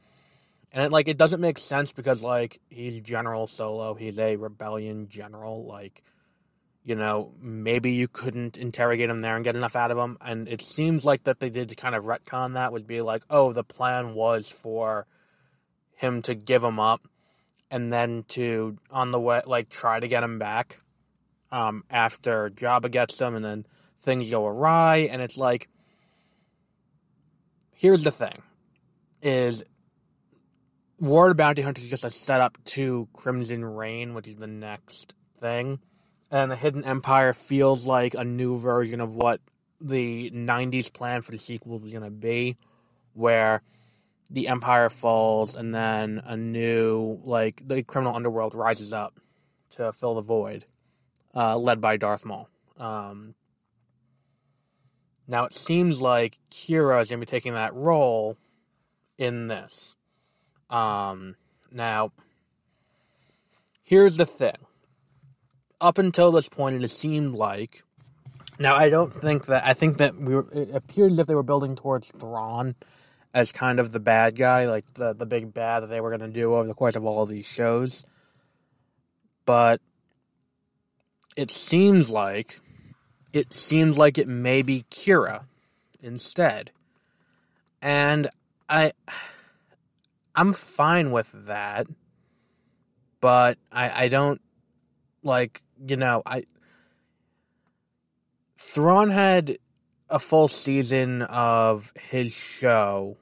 And 0.71 0.83
it 0.83 0.91
like 0.91 1.07
it 1.07 1.17
doesn't 1.17 1.41
make 1.41 1.57
sense 1.57 1.91
because 1.91 2.23
like 2.23 2.59
he's 2.69 3.01
General 3.01 3.47
Solo, 3.47 3.95
he's 3.95 4.19
a 4.19 4.35
rebellion 4.35 5.09
general, 5.09 5.65
like 5.65 6.03
you 6.83 6.95
know, 6.95 7.33
maybe 7.39 7.91
you 7.91 8.07
couldn't 8.07 8.57
interrogate 8.57 9.09
him 9.09 9.21
there 9.21 9.35
and 9.35 9.45
get 9.45 9.55
enough 9.55 9.75
out 9.75 9.91
of 9.91 9.97
him. 9.97 10.17
And 10.21 10.47
it 10.47 10.61
seems 10.61 11.05
like 11.05 11.23
that 11.25 11.39
they 11.39 11.49
did 11.49 11.69
to 11.69 11.75
kind 11.75 11.95
of 11.95 12.05
retcon 12.05 12.53
that 12.53 12.73
would 12.73 12.87
be 12.87 13.01
like, 13.01 13.23
oh, 13.29 13.53
the 13.53 13.63
plan 13.63 14.15
was 14.15 14.49
for 14.49 15.05
him 15.95 16.21
to 16.23 16.33
give 16.33 16.63
him 16.63 16.79
up 16.79 17.07
and 17.69 17.93
then 17.93 18.25
to 18.27 18.77
on 18.89 19.11
the 19.11 19.19
way 19.19 19.41
like 19.45 19.69
try 19.69 19.99
to 19.99 20.07
get 20.07 20.23
him 20.23 20.39
back 20.39 20.79
um, 21.51 21.83
after 21.89 22.49
Jabba 22.49 22.89
gets 22.89 23.17
them 23.17 23.35
and 23.35 23.45
then 23.45 23.65
things 24.01 24.29
go 24.29 24.47
awry 24.47 25.09
and 25.11 25.21
it's 25.21 25.37
like 25.37 25.69
here's 27.75 28.03
the 28.03 28.11
thing 28.11 28.41
is 29.21 29.63
War 30.99 31.31
of 31.31 31.37
Bounty 31.37 31.61
Hunter 31.61 31.81
is 31.81 31.89
just 31.89 32.03
a 32.03 32.11
setup 32.11 32.63
to 32.65 33.07
Crimson 33.13 33.65
Rain, 33.65 34.13
which 34.13 34.27
is 34.27 34.35
the 34.35 34.45
next 34.45 35.15
thing. 35.39 35.79
And 36.31 36.49
the 36.49 36.55
Hidden 36.55 36.85
Empire 36.85 37.33
feels 37.33 37.85
like 37.85 38.13
a 38.13 38.23
new 38.23 38.57
version 38.57 39.01
of 39.01 39.15
what 39.15 39.41
the 39.81 40.31
90s 40.31 40.91
plan 40.91 41.21
for 41.21 41.31
the 41.31 41.37
sequel 41.37 41.77
was 41.79 41.91
going 41.91 42.05
to 42.05 42.09
be, 42.09 42.55
where 43.13 43.61
the 44.29 44.47
Empire 44.47 44.89
falls 44.89 45.55
and 45.55 45.75
then 45.75 46.21
a 46.25 46.37
new, 46.37 47.19
like, 47.25 47.67
the 47.67 47.83
criminal 47.83 48.15
underworld 48.15 48.55
rises 48.55 48.93
up 48.93 49.19
to 49.71 49.91
fill 49.91 50.15
the 50.15 50.21
void, 50.21 50.65
uh, 51.35 51.57
led 51.57 51.81
by 51.81 51.97
Darth 51.97 52.23
Maul. 52.23 52.47
Um, 52.77 53.35
now 55.27 55.43
it 55.43 55.53
seems 55.53 56.01
like 56.01 56.37
Qi'ra 56.49 57.01
is 57.01 57.09
going 57.09 57.19
to 57.19 57.25
be 57.25 57.29
taking 57.29 57.53
that 57.55 57.73
role 57.73 58.37
in 59.17 59.47
this. 59.47 59.95
Um, 60.69 61.35
now, 61.71 62.11
here's 63.83 64.17
the 64.17 64.25
thing. 64.25 64.55
Up 65.81 65.97
until 65.97 66.31
this 66.31 66.47
point, 66.47 66.81
it 66.81 66.87
seemed 66.89 67.35
like. 67.35 67.83
Now, 68.59 68.75
I 68.75 68.89
don't 68.89 69.13
think 69.13 69.47
that. 69.47 69.65
I 69.65 69.73
think 69.73 69.97
that 69.97 70.15
we 70.15 70.35
were, 70.35 70.47
it 70.53 70.69
appeared 70.73 71.11
as 71.11 71.19
if 71.19 71.27
they 71.27 71.35
were 71.35 71.43
building 71.43 71.75
towards 71.75 72.09
Thrawn 72.11 72.75
as 73.33 73.51
kind 73.51 73.79
of 73.79 73.91
the 73.91 73.99
bad 73.99 74.35
guy, 74.37 74.65
like 74.65 74.93
the, 74.93 75.13
the 75.13 75.25
big 75.25 75.53
bad 75.53 75.81
that 75.81 75.87
they 75.87 75.99
were 75.99 76.15
going 76.15 76.21
to 76.21 76.27
do 76.27 76.53
over 76.53 76.67
the 76.67 76.73
course 76.73 76.95
of 76.95 77.03
all 77.03 77.23
of 77.23 77.29
these 77.29 77.47
shows. 77.47 78.05
But 79.45 79.81
it 81.35 81.51
seems 81.51 82.09
like. 82.11 82.59
It 83.33 83.53
seems 83.53 83.97
like 83.97 84.17
it 84.17 84.27
may 84.27 84.61
be 84.61 84.85
Qi'ra 84.91 85.45
instead. 86.01 86.71
And 87.81 88.29
I 88.69 88.93
I'm 90.35 90.53
fine 90.53 91.11
with 91.11 91.29
that, 91.45 91.87
but 93.19 93.57
I 93.71 94.03
I 94.03 94.07
don't 94.07 94.41
like 95.23 95.61
you 95.85 95.95
know 95.95 96.21
I 96.25 96.43
Thrawn 98.57 99.09
had 99.09 99.57
a 100.09 100.19
full 100.19 100.47
season 100.47 101.23
of 101.23 101.93
his 101.99 102.31
show, 102.31 103.17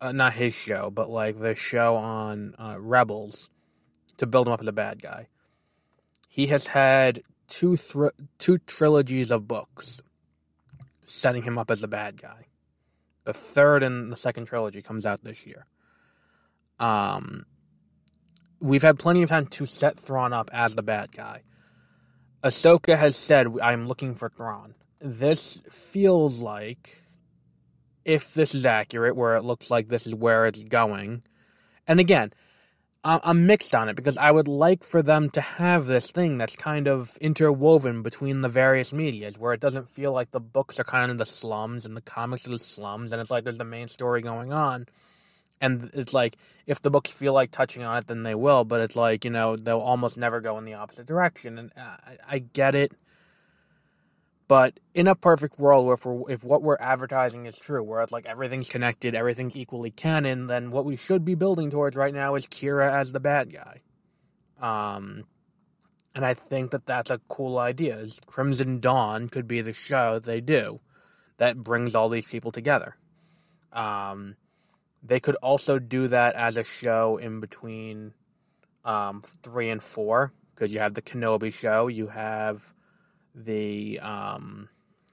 uh, 0.00 0.12
not 0.12 0.34
his 0.34 0.54
show, 0.54 0.90
but 0.90 1.10
like 1.10 1.40
the 1.40 1.54
show 1.54 1.96
on 1.96 2.54
uh, 2.58 2.76
Rebels 2.78 3.50
to 4.18 4.26
build 4.26 4.46
him 4.46 4.52
up 4.52 4.60
as 4.60 4.66
a 4.66 4.72
bad 4.72 5.02
guy. 5.02 5.28
He 6.28 6.46
has 6.48 6.68
had 6.68 7.22
two 7.48 7.76
thr- 7.76 8.16
two 8.38 8.58
trilogies 8.58 9.30
of 9.30 9.48
books 9.48 10.00
setting 11.04 11.42
him 11.42 11.58
up 11.58 11.70
as 11.70 11.82
a 11.82 11.88
bad 11.88 12.20
guy. 12.20 12.46
The 13.24 13.32
third 13.32 13.82
and 13.82 14.12
the 14.12 14.16
second 14.16 14.46
trilogy 14.46 14.80
comes 14.82 15.04
out 15.04 15.24
this 15.24 15.44
year. 15.44 15.66
Um, 16.78 17.46
we've 18.60 18.82
had 18.82 18.98
plenty 18.98 19.22
of 19.22 19.28
time 19.28 19.46
to 19.46 19.66
set 19.66 19.98
Thrawn 19.98 20.32
up 20.32 20.50
as 20.52 20.74
the 20.74 20.82
bad 20.82 21.12
guy. 21.12 21.42
Ahsoka 22.42 22.96
has 22.96 23.16
said, 23.16 23.48
"I'm 23.62 23.86
looking 23.86 24.14
for 24.14 24.28
Thrawn." 24.28 24.74
This 25.00 25.62
feels 25.70 26.42
like, 26.42 27.02
if 28.04 28.34
this 28.34 28.54
is 28.54 28.66
accurate, 28.66 29.16
where 29.16 29.36
it 29.36 29.44
looks 29.44 29.70
like 29.70 29.88
this 29.88 30.06
is 30.06 30.14
where 30.14 30.46
it's 30.46 30.62
going, 30.64 31.22
and 31.86 32.00
again, 32.00 32.32
I'm 33.02 33.46
mixed 33.46 33.74
on 33.74 33.88
it 33.88 33.96
because 33.96 34.18
I 34.18 34.30
would 34.30 34.46
like 34.46 34.84
for 34.84 35.00
them 35.00 35.30
to 35.30 35.40
have 35.40 35.86
this 35.86 36.10
thing 36.10 36.36
that's 36.36 36.54
kind 36.54 36.86
of 36.86 37.16
interwoven 37.18 38.02
between 38.02 38.42
the 38.42 38.48
various 38.48 38.92
medias, 38.92 39.38
where 39.38 39.54
it 39.54 39.60
doesn't 39.60 39.88
feel 39.88 40.12
like 40.12 40.32
the 40.32 40.40
books 40.40 40.78
are 40.78 40.84
kind 40.84 41.10
of 41.10 41.16
the 41.16 41.24
slums 41.24 41.86
and 41.86 41.96
the 41.96 42.02
comics 42.02 42.46
are 42.46 42.50
the 42.50 42.58
slums, 42.58 43.12
and 43.12 43.20
it's 43.20 43.30
like 43.30 43.44
there's 43.44 43.56
the 43.56 43.64
main 43.64 43.88
story 43.88 44.20
going 44.20 44.52
on 44.52 44.86
and 45.60 45.90
it's 45.94 46.14
like 46.14 46.36
if 46.66 46.80
the 46.80 46.90
books 46.90 47.10
feel 47.10 47.32
like 47.32 47.50
touching 47.50 47.82
on 47.82 47.98
it 47.98 48.06
then 48.06 48.22
they 48.22 48.34
will 48.34 48.64
but 48.64 48.80
it's 48.80 48.96
like 48.96 49.24
you 49.24 49.30
know 49.30 49.56
they'll 49.56 49.78
almost 49.78 50.16
never 50.16 50.40
go 50.40 50.56
in 50.58 50.64
the 50.64 50.74
opposite 50.74 51.06
direction 51.06 51.58
and 51.58 51.72
i, 51.76 52.16
I 52.28 52.38
get 52.38 52.74
it. 52.74 52.92
But 54.48 54.80
in 54.94 55.06
a 55.06 55.14
perfect 55.14 55.60
world 55.60 55.86
where 55.86 55.94
if, 55.94 56.04
if 56.28 56.44
what 56.44 56.60
we're 56.60 56.76
advertising 56.80 57.46
is 57.46 57.56
true 57.56 57.84
where 57.84 58.02
it's 58.02 58.10
like 58.10 58.26
everything's 58.26 58.68
connected 58.68 59.14
everything's 59.14 59.56
equally 59.56 59.92
canon 59.92 60.48
then 60.48 60.70
what 60.70 60.84
we 60.84 60.96
should 60.96 61.24
be 61.24 61.36
building 61.36 61.70
towards 61.70 61.94
right 61.94 62.12
now 62.12 62.34
is 62.34 62.48
Qi'ra 62.48 62.92
as 62.92 63.12
the 63.12 63.20
bad 63.20 63.52
guy. 63.52 63.82
Um 64.60 65.24
and 66.12 66.24
i 66.24 66.34
think 66.34 66.72
that 66.72 66.86
that's 66.86 67.10
a 67.10 67.20
cool 67.28 67.58
idea 67.58 67.96
is 67.98 68.20
crimson 68.26 68.80
dawn 68.80 69.28
could 69.28 69.46
be 69.46 69.60
the 69.60 69.72
show 69.72 70.18
they 70.18 70.40
do 70.40 70.80
that 71.36 71.56
brings 71.58 71.94
all 71.94 72.08
these 72.08 72.26
people 72.26 72.50
together. 72.50 72.96
Um 73.72 74.34
they 75.02 75.20
could 75.20 75.36
also 75.36 75.78
do 75.78 76.08
that 76.08 76.34
as 76.34 76.56
a 76.56 76.64
show 76.64 77.16
in 77.16 77.40
between 77.40 78.12
um, 78.84 79.22
three 79.42 79.70
and 79.70 79.82
four 79.82 80.32
because 80.54 80.72
you 80.72 80.80
have 80.80 80.94
the 80.94 81.02
Kenobi 81.02 81.52
show, 81.52 81.88
you 81.88 82.08
have 82.08 82.74
the 83.34 83.98
um, 84.00 84.68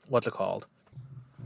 what's 0.08 0.28
it 0.28 0.34
called? 0.34 0.67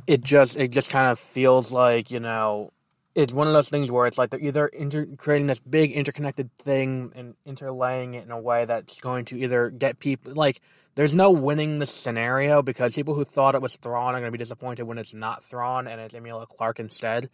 It 0.07 0.21
just 0.21 0.57
it 0.57 0.71
just 0.71 0.89
kind 0.89 1.11
of 1.11 1.19
feels 1.19 1.71
like 1.71 2.09
you 2.09 2.19
know 2.19 2.71
it's 3.13 3.33
one 3.33 3.47
of 3.47 3.53
those 3.53 3.69
things 3.69 3.91
where 3.91 4.07
it's 4.07 4.17
like 4.17 4.29
they're 4.29 4.39
either 4.39 4.67
inter- 4.67 5.07
creating 5.17 5.47
this 5.47 5.59
big 5.59 5.91
interconnected 5.91 6.49
thing 6.57 7.11
and 7.13 7.35
interlaying 7.45 8.15
it 8.15 8.23
in 8.23 8.31
a 8.31 8.39
way 8.39 8.65
that's 8.65 8.99
going 9.01 9.25
to 9.25 9.37
either 9.37 9.69
get 9.69 9.99
people 9.99 10.33
like 10.33 10.61
there's 10.95 11.13
no 11.13 11.29
winning 11.29 11.79
the 11.79 11.85
scenario 11.85 12.61
because 12.61 12.95
people 12.95 13.13
who 13.13 13.25
thought 13.25 13.53
it 13.53 13.61
was 13.61 13.75
Thrawn 13.75 14.15
are 14.15 14.19
going 14.19 14.31
to 14.31 14.37
be 14.37 14.37
disappointed 14.37 14.83
when 14.83 14.97
it's 14.97 15.13
not 15.13 15.43
Thrawn 15.43 15.87
and 15.87 15.99
it's 16.01 16.13
Emilia 16.13 16.45
Clarke 16.45 16.79
instead 16.79 17.29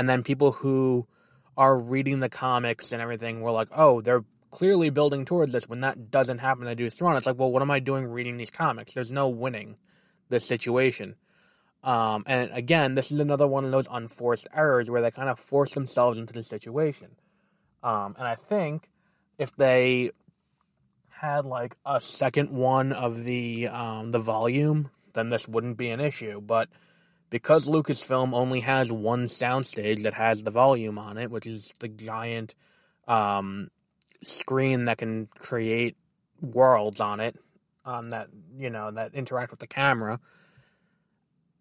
and 0.00 0.08
then 0.08 0.22
people 0.22 0.50
who 0.50 1.06
are 1.58 1.78
reading 1.78 2.20
the 2.20 2.30
comics 2.30 2.90
and 2.90 3.02
everything 3.02 3.42
were 3.42 3.50
like, 3.50 3.68
oh, 3.76 4.00
they're 4.00 4.24
clearly 4.50 4.88
building 4.88 5.26
towards 5.26 5.52
this. 5.52 5.68
When 5.68 5.80
that 5.80 6.10
doesn't 6.10 6.38
happen, 6.38 6.66
I 6.66 6.72
do 6.72 6.88
Thrawn. 6.88 7.18
It's 7.18 7.26
like, 7.26 7.38
well, 7.38 7.52
what 7.52 7.60
am 7.60 7.70
I 7.70 7.80
doing 7.80 8.06
reading 8.06 8.38
these 8.38 8.48
comics? 8.48 8.94
There's 8.94 9.12
no 9.12 9.28
winning 9.28 9.76
this 10.30 10.46
situation. 10.46 11.16
Um, 11.84 12.24
and 12.26 12.50
again, 12.54 12.94
this 12.94 13.12
is 13.12 13.20
another 13.20 13.46
one 13.46 13.66
of 13.66 13.72
those 13.72 13.86
unforced 13.90 14.48
errors 14.54 14.88
where 14.88 15.02
they 15.02 15.10
kind 15.10 15.28
of 15.28 15.38
force 15.38 15.74
themselves 15.74 16.16
into 16.16 16.32
the 16.32 16.44
situation. 16.44 17.08
Um, 17.82 18.16
and 18.18 18.26
I 18.26 18.36
think 18.36 18.88
if 19.36 19.54
they 19.54 20.12
had 21.08 21.44
like 21.44 21.76
a 21.84 22.00
second 22.00 22.48
one 22.48 22.94
of 22.94 23.24
the 23.24 23.68
um, 23.68 24.12
the 24.12 24.18
volume, 24.18 24.88
then 25.12 25.28
this 25.28 25.46
wouldn't 25.46 25.76
be 25.76 25.90
an 25.90 26.00
issue. 26.00 26.40
But 26.40 26.70
because 27.30 27.68
Lucasfilm 27.68 28.34
only 28.34 28.60
has 28.60 28.90
one 28.90 29.26
soundstage 29.26 30.02
that 30.02 30.14
has 30.14 30.42
the 30.42 30.50
volume 30.50 30.98
on 30.98 31.16
it, 31.16 31.30
which 31.30 31.46
is 31.46 31.72
the 31.78 31.88
giant 31.88 32.54
um, 33.06 33.70
screen 34.22 34.84
that 34.86 34.98
can 34.98 35.26
create 35.26 35.96
worlds 36.40 37.00
on 37.00 37.20
it, 37.20 37.36
um, 37.84 38.10
that 38.10 38.28
you 38.58 38.68
know 38.68 38.90
that 38.90 39.14
interact 39.14 39.52
with 39.52 39.60
the 39.60 39.66
camera. 39.66 40.18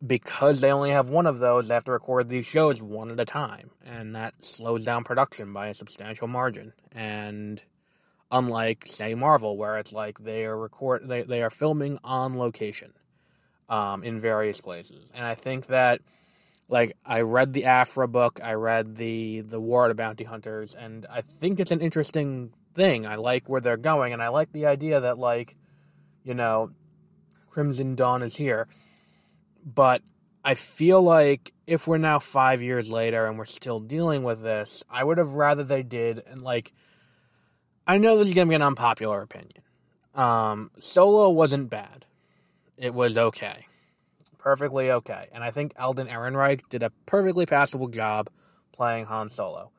Because 0.05 0.62
they 0.62 0.71
only 0.71 0.91
have 0.91 1.10
one 1.10 1.27
of 1.27 1.39
those, 1.39 1.67
they 1.67 1.73
have 1.73 1.84
to 1.84 1.91
record 1.91 2.29
these 2.29 2.45
shows 2.45 2.82
one 2.82 3.12
at 3.12 3.19
a 3.19 3.25
time, 3.25 3.69
and 3.86 4.15
that 4.15 4.34
slows 4.45 4.86
down 4.86 5.03
production 5.03 5.51
by 5.51 5.67
a 5.67 5.73
substantial 5.73 6.27
margin. 6.27 6.71
And 6.93 7.62
unlike, 8.32 8.86
say, 8.88 9.13
Marvel, 9.13 9.58
where 9.58 9.77
it's 9.77 9.91
like 9.91 10.19
they 10.19 10.45
are 10.45 10.58
record 10.58 11.08
they, 11.08 11.23
they 11.23 11.43
are 11.43 11.49
filming 11.49 11.99
on 12.03 12.38
location 12.38 12.93
um, 13.69 14.03
in 14.03 14.20
various 14.20 14.59
places. 14.59 15.09
And 15.13 15.26
I 15.26 15.36
think 15.36 15.67
that, 15.67 16.01
like, 16.67 16.97
I 17.05 17.22
read 17.22 17.53
the 17.53 17.65
Aphra 17.65 18.07
book, 18.07 18.39
I 18.43 18.53
read 18.53 18.95
the 18.95 19.41
the 19.41 19.59
War 19.59 19.89
of 19.89 19.95
Bounty 19.97 20.24
Hunters, 20.24 20.76
and 20.76 21.05
I 21.09 21.22
think 21.22 21.59
it's 21.59 21.72
an 21.72 21.82
interesting 21.82 22.53
thing. 22.74 23.05
I 23.05 23.15
like 23.15 23.47
where 23.47 23.61
they're 23.61 23.78
going, 23.78 24.13
and 24.13 24.22
I 24.22 24.30
like 24.30 24.51
the 24.51 24.65
idea 24.65 25.01
that, 25.01 25.17
like, 25.17 25.55
you 26.24 26.34
know, 26.34 26.72
Crimson 27.49 27.95
Dawn 27.95 28.24
is 28.24 28.36
here. 28.36 28.67
But 29.63 30.01
I 30.43 30.55
feel 30.55 31.01
like 31.01 31.53
if 31.67 31.88
we're 31.88 31.97
now 31.97 32.20
five 32.20 32.61
years 32.61 32.89
later 32.89 33.26
and 33.26 33.38
we're 33.38 33.45
still 33.45 33.80
dealing 33.80 34.24
with 34.24 34.41
this, 34.41 34.84
I 34.89 35.03
would 35.03 35.17
have 35.17 35.34
rather 35.34 35.63
they 35.63 35.84
did. 35.84 36.24
And 36.26 36.41
like, 36.41 36.74
I 37.86 37.97
know 37.97 38.17
this 38.17 38.30
is 38.30 38.34
gonna 38.34 38.49
be 38.49 38.55
an 38.55 38.61
unpopular 38.61 39.22
opinion. 39.22 39.63
Um, 40.15 40.72
Solo 40.80 41.30
wasn't 41.30 41.70
bad 41.70 42.05
it 42.80 42.93
was 42.93 43.17
okay. 43.17 43.65
Perfectly 44.38 44.91
okay. 44.91 45.27
And 45.34 45.43
I 45.43 45.51
think 45.51 45.73
Alden 45.77 46.07
Ehrenreich 46.07 46.61
did 46.69 46.82
a 46.82 46.91
perfectly 47.05 47.45
passable 47.45 47.89
job 47.89 48.30
playing 48.71 49.05
Han 49.05 49.30
Solo. 49.30 49.71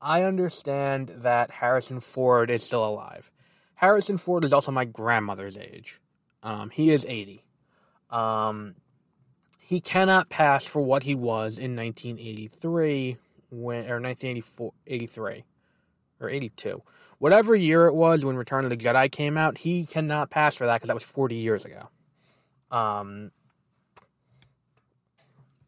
I 0.00 0.22
understand 0.22 1.12
that 1.18 1.50
Harrison 1.50 2.00
Ford 2.00 2.50
is 2.50 2.62
still 2.62 2.84
alive. 2.84 3.30
Harrison 3.74 4.16
Ford 4.16 4.44
is 4.44 4.52
also 4.52 4.72
my 4.72 4.86
grandmother's 4.86 5.58
age. 5.58 6.00
Um, 6.42 6.70
he 6.70 6.90
is 6.90 7.04
80. 7.06 7.44
Um, 8.10 8.76
he 9.60 9.80
cannot 9.80 10.30
pass 10.30 10.64
for 10.64 10.80
what 10.80 11.02
he 11.02 11.14
was 11.14 11.58
in 11.58 11.76
1983 11.76 13.18
when 13.50 13.90
or 13.90 14.00
1984 14.00 14.72
83 14.86 15.44
or 16.20 16.28
82 16.28 16.82
whatever 17.18 17.54
year 17.54 17.86
it 17.86 17.94
was 17.94 18.24
when 18.24 18.36
return 18.36 18.64
of 18.64 18.70
the 18.70 18.76
jedi 18.76 19.10
came 19.10 19.36
out 19.36 19.58
he 19.58 19.86
cannot 19.86 20.30
pass 20.30 20.56
for 20.56 20.66
that 20.66 20.74
because 20.74 20.88
that 20.88 20.94
was 20.94 21.04
40 21.04 21.36
years 21.36 21.64
ago 21.64 21.88
um 22.70 23.30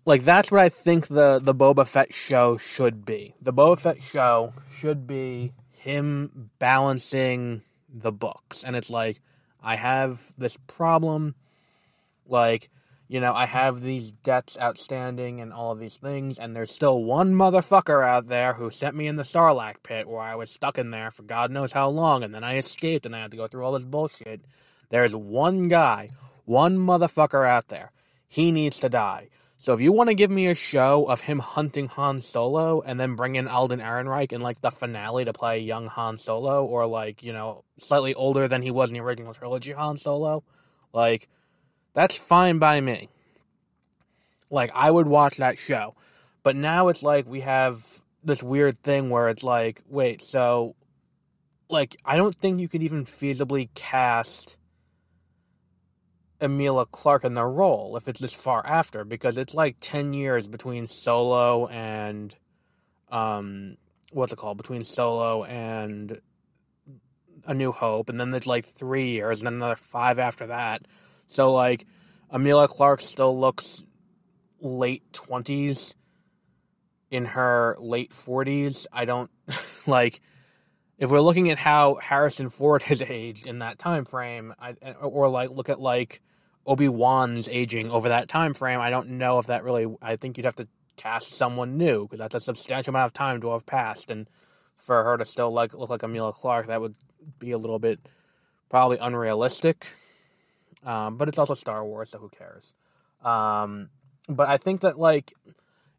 like 0.05 0.25
that's 0.25 0.51
what 0.51 0.61
i 0.61 0.69
think 0.69 1.09
the 1.09 1.39
the 1.39 1.55
boba 1.55 1.87
fett 1.87 2.13
show 2.13 2.57
should 2.57 3.05
be 3.05 3.35
the 3.41 3.53
boba 3.53 3.79
fett 3.79 4.03
show 4.03 4.53
should 4.79 5.07
be 5.07 5.53
him 5.73 6.51
balancing 6.59 7.63
the 7.93 8.13
books 8.13 8.65
and 8.65 8.75
it's 8.77 8.91
like 8.91 9.21
i 9.63 9.77
have 9.77 10.33
this 10.37 10.57
problem 10.67 11.35
like 12.27 12.71
you 13.09 13.21
know, 13.21 13.33
I 13.33 13.47
have 13.47 13.81
these 13.81 14.13
debts 14.13 14.59
outstanding 14.61 15.41
and 15.41 15.51
all 15.51 15.73
of 15.73 15.81
these 15.81 15.97
things, 15.97 16.39
and 16.39 16.55
there's 16.55 16.71
still 16.71 17.03
one 17.03 17.35
motherfucker 17.35 18.07
out 18.07 18.29
there 18.29 18.53
who 18.53 18.71
sent 18.71 18.95
me 18.95 19.07
in 19.07 19.17
the 19.17 19.23
Sarlacc 19.23 19.77
pit 19.83 20.07
where 20.07 20.21
I 20.21 20.35
was 20.35 20.51
stuck 20.51 20.77
in 20.77 20.91
there 20.91 21.11
for 21.11 21.23
God 21.23 21.51
knows 21.51 21.73
how 21.73 21.89
long, 21.89 22.23
and 22.23 22.35
then 22.35 22.45
I 22.45 22.59
escaped 22.59 23.07
and 23.07 23.17
I 23.17 23.21
had 23.21 23.31
to 23.31 23.39
go 23.39 23.47
through 23.47 23.65
all 23.65 23.73
this 23.73 23.83
bullshit. 23.83 24.43
There's 24.91 25.15
one 25.15 25.69
guy, 25.69 26.11
one 26.49 26.79
motherfucker 26.79 27.47
out 27.47 27.69
there. 27.69 27.93
He 28.27 28.51
needs 28.51 28.79
to 28.81 28.89
die. 28.89 29.29
So 29.57 29.73
if 29.73 29.81
you 29.81 29.93
want 29.93 30.09
to 30.09 30.15
give 30.15 30.31
me 30.31 30.47
a 30.47 30.55
show 30.55 31.05
of 31.07 31.23
him 31.23 31.41
hunting 31.41 31.89
Han 31.89 32.23
Solo 32.23 32.81
and 32.81 32.99
then 33.01 33.17
bring 33.17 33.35
in 33.35 33.49
Alden 33.49 33.81
Ehrenreich 33.81 34.33
in 34.33 34.41
like 34.41 34.61
the 34.61 34.71
finale 34.71 35.25
to 35.25 35.33
play 35.33 35.59
young 35.59 35.89
Han 35.89 36.17
Solo, 36.19 36.65
or 36.65 36.87
like, 36.87 37.23
you 37.23 37.33
know, 37.33 37.65
slightly 37.79 38.15
older 38.15 38.47
than 38.47 38.63
he 38.63 38.71
was 38.71 38.91
in 38.91 38.95
the 38.95 39.01
original 39.01 39.35
trilogy 39.35 39.73
Han 39.73 39.97
Solo, 39.97 40.45
like 40.93 41.29
that's 41.93 42.17
fine 42.17 42.59
by 42.59 42.81
me. 42.81 43.09
Like, 44.51 44.71
I 44.75 44.91
would 44.91 45.09
watch 45.09 45.39
that 45.39 45.59
show. 45.59 45.97
But 46.43 46.55
now 46.55 46.89
it's 46.89 47.03
like 47.03 47.27
we 47.27 47.41
have 47.41 47.85
this 48.23 48.43
weird 48.43 48.79
thing 48.79 49.11
where 49.11 49.29
it's 49.29 49.43
like, 49.43 49.83
wait, 49.89 50.23
so, 50.23 50.77
like, 51.69 51.97
I 52.05 52.17
don't 52.17 52.35
think 52.35 52.61
you 52.61 52.69
could 52.69 52.83
even 52.83 53.05
feasibly 53.05 53.69
cast 53.75 54.58
Emilia 56.41 56.87
Clarke 56.87 57.25
in 57.25 57.35
the 57.35 57.45
role 57.45 57.97
if 57.97 58.09
it's 58.09 58.21
this 58.21 58.35
far 58.35 58.65
after, 58.67 59.05
because 59.05 59.37
it's 59.37 59.55
like 59.55 59.77
10 59.81 60.13
years 60.13 60.47
between 60.47 60.87
Solo 60.87 61.67
and, 61.67 62.35
um, 63.11 63.77
what's 64.13 64.33
it 64.33 64.37
called? 64.37 64.57
Between 64.57 64.85
Solo 64.85 65.45
and 65.45 66.21
A 67.47 67.55
New 67.55 67.73
Hope, 67.73 68.09
and 68.09 68.21
then 68.21 68.31
there's 68.31 68.47
like 68.47 68.65
three 68.65 69.11
years, 69.11 69.41
and 69.41 69.47
then 69.47 69.55
another 69.55 69.77
five 69.77 70.19
after 70.19 70.47
that. 70.47 70.83
So 71.27 71.53
like 71.53 71.87
Emilia 72.31 72.69
Clarke 72.69 73.01
still 73.01 73.39
looks 73.39 73.85
late 74.61 75.13
twenties 75.13 75.95
in 77.11 77.25
her 77.25 77.77
late 77.79 78.13
forties. 78.13 78.87
I 78.93 79.05
don't 79.05 79.31
like 79.87 80.21
if 80.99 81.11
we're 81.11 81.21
looking 81.21 81.51
at 81.51 81.59
how 81.59 81.97
Harrison 82.03 82.49
Ford 82.49 82.83
has 82.83 83.03
aged 83.03 83.47
in 83.47 83.61
that 83.61 83.79
time 83.79 84.05
frame, 84.05 84.55
I, 84.59 84.73
or 85.01 85.29
like 85.29 85.51
look 85.51 85.69
at 85.69 85.81
like 85.81 86.21
Obi 86.67 86.89
Wan's 86.89 87.49
aging 87.49 87.91
over 87.91 88.09
that 88.09 88.29
time 88.29 88.55
frame. 88.55 88.81
I 88.81 88.91
don't 88.91 89.11
know 89.11 89.39
if 89.39 89.47
that 89.47 89.65
really. 89.65 89.87
I 90.03 90.17
think 90.17 90.37
you'd 90.37 90.45
have 90.45 90.57
to 90.57 90.69
cast 90.97 91.31
someone 91.31 91.79
new 91.79 92.03
because 92.05 92.19
that's 92.19 92.35
a 92.35 92.41
substantial 92.41 92.91
amount 92.91 93.07
of 93.07 93.13
time 93.13 93.41
to 93.41 93.53
have 93.53 93.65
passed, 93.65 94.11
and 94.11 94.29
for 94.77 95.05
her 95.05 95.17
to 95.17 95.25
still 95.25 95.51
like 95.53 95.75
look 95.75 95.91
like 95.91 96.03
Emilia 96.03 96.33
Clarke, 96.33 96.67
that 96.67 96.81
would 96.81 96.97
be 97.39 97.53
a 97.53 97.59
little 97.59 97.79
bit 97.79 98.01
probably 98.69 98.99
unrealistic. 98.99 99.95
Um, 100.85 101.17
but 101.17 101.29
it's 101.29 101.39
also 101.39 101.55
Star 101.55 101.85
Wars, 101.85 102.11
so 102.11 102.19
who 102.19 102.29
cares? 102.29 102.75
Um, 103.23 103.91
but 104.29 104.49
I 104.49 104.59
think 104.59 104.81
that 104.83 104.99
like, 104.99 105.33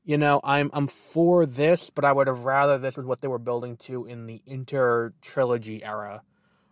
you 0.04 0.18
know, 0.18 0.40
I'm 0.44 0.70
I'm 0.74 0.88
for 0.88 1.46
this, 1.46 1.90
but 1.90 2.06
I 2.06 2.12
would 2.12 2.28
have 2.28 2.46
rather 2.46 2.78
this 2.78 2.96
was 2.96 3.06
what 3.06 3.22
they 3.22 3.28
were 3.28 3.40
building 3.40 3.76
to 3.78 4.06
in 4.06 4.26
the 4.26 4.42
inter 4.46 5.14
trilogy 5.22 5.84
era, 5.84 6.22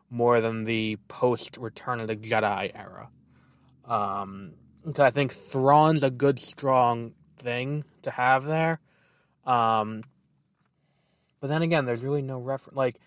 more 0.10 0.40
than 0.40 0.64
the 0.64 0.98
post 1.08 1.58
Return 1.60 2.00
of 2.00 2.08
the 2.08 2.16
Jedi 2.16 2.72
era. 2.74 3.10
Um, 3.88 4.54
because 4.86 5.04
I 5.04 5.10
think 5.10 5.34
Thrawn's 5.34 6.04
a 6.04 6.10
good 6.10 6.40
strong 6.40 7.14
thing 7.40 7.84
to 8.04 8.12
have 8.12 8.46
there. 8.46 8.80
Um, 9.46 10.04
but 11.40 11.48
then 11.48 11.62
again, 11.62 11.86
there's 11.86 12.02
really 12.02 12.22
no 12.22 12.40
reference. 12.40 12.78
Like, 12.78 13.00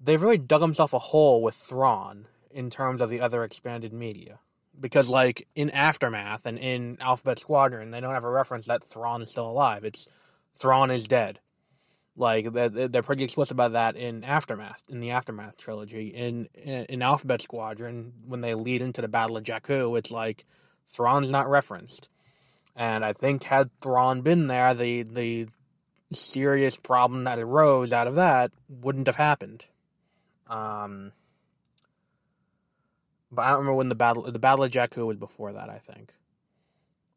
they've 0.00 0.20
really 0.22 0.38
dug 0.38 0.60
themselves 0.60 0.92
a 0.92 0.98
hole 0.98 1.42
with 1.42 1.54
Thrawn 1.54 2.26
in 2.50 2.70
terms 2.70 3.00
of 3.00 3.10
the 3.10 3.20
other 3.20 3.42
expanded 3.44 3.92
media. 3.92 4.38
Because, 4.78 5.08
like, 5.08 5.48
in 5.56 5.70
Aftermath 5.70 6.46
and 6.46 6.56
in 6.56 6.98
Alphabet 7.00 7.40
Squadron, 7.40 7.90
they 7.90 8.00
don't 8.00 8.14
have 8.14 8.24
a 8.24 8.30
reference 8.30 8.66
that 8.66 8.84
Thrawn 8.84 9.22
is 9.22 9.30
still 9.30 9.50
alive. 9.50 9.84
It's 9.84 10.08
Thrawn 10.54 10.90
is 10.90 11.08
dead. 11.08 11.40
Like, 12.18 12.52
they're 12.52 13.02
pretty 13.02 13.22
explicit 13.22 13.52
about 13.52 13.72
that 13.72 13.94
in 13.94 14.24
Aftermath, 14.24 14.82
in 14.88 14.98
the 14.98 15.12
Aftermath 15.12 15.56
trilogy. 15.56 16.08
In, 16.08 16.46
in 16.56 17.00
Alphabet 17.00 17.40
Squadron, 17.40 18.12
when 18.26 18.40
they 18.40 18.54
lead 18.54 18.82
into 18.82 19.00
the 19.00 19.08
Battle 19.08 19.36
of 19.36 19.44
Jakku, 19.44 19.96
it's 19.96 20.10
like 20.10 20.44
Thrawn's 20.88 21.30
not 21.30 21.48
referenced. 21.48 22.08
And 22.74 23.04
I 23.04 23.12
think 23.12 23.44
had 23.44 23.70
Thrawn 23.80 24.22
been 24.22 24.48
there, 24.48 24.74
the, 24.74 25.02
the 25.02 25.48
serious 26.10 26.76
problem 26.76 27.24
that 27.24 27.38
arose 27.38 27.92
out 27.92 28.08
of 28.08 28.16
that 28.16 28.50
wouldn't 28.68 29.06
have 29.06 29.16
happened. 29.16 29.66
Um, 30.48 31.12
but 33.30 33.42
I 33.42 33.50
don't 33.50 33.58
remember 33.58 33.74
when 33.74 33.88
the 33.90 33.94
battle 33.94 34.22
the 34.22 34.38
Battle 34.38 34.64
of 34.64 34.70
Jakku 34.70 35.06
was 35.06 35.18
before 35.18 35.52
that, 35.52 35.68
I 35.68 35.78
think. 35.78 36.14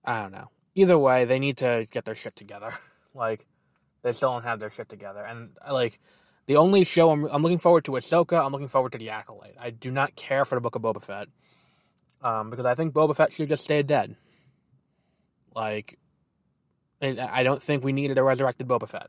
I 0.03 0.21
don't 0.21 0.31
know. 0.31 0.49
Either 0.75 0.97
way, 0.97 1.25
they 1.25 1.39
need 1.39 1.57
to 1.57 1.87
get 1.91 2.05
their 2.05 2.15
shit 2.15 2.35
together. 2.35 2.73
like 3.13 3.47
they 4.03 4.11
still 4.11 4.31
don't 4.31 4.43
have 4.43 4.59
their 4.59 4.69
shit 4.69 4.89
together. 4.89 5.23
And 5.23 5.51
like 5.69 5.99
the 6.45 6.57
only 6.57 6.83
show 6.83 7.11
I'm, 7.11 7.25
I'm 7.25 7.41
looking 7.41 7.57
forward 7.57 7.85
to 7.85 7.95
is 7.95 8.05
Ahsoka, 8.05 8.43
I'm 8.43 8.51
looking 8.51 8.67
forward 8.67 8.91
to 8.93 8.97
the 8.97 9.09
Acolyte. 9.09 9.55
I 9.59 9.69
do 9.69 9.91
not 9.91 10.15
care 10.15 10.45
for 10.45 10.55
the 10.55 10.61
Book 10.61 10.75
of 10.75 10.81
Boba 10.81 11.03
Fett. 11.03 11.27
Um, 12.21 12.49
because 12.49 12.65
I 12.65 12.75
think 12.75 12.93
Boba 12.93 13.15
Fett 13.15 13.33
should 13.33 13.49
just 13.49 13.63
stay 13.63 13.81
dead. 13.83 14.15
Like 15.55 15.97
I 17.01 17.43
don't 17.43 17.61
think 17.61 17.83
we 17.83 17.93
needed 17.93 18.17
a 18.17 18.23
resurrected 18.23 18.67
Boba 18.67 18.87
Fett. 18.87 19.07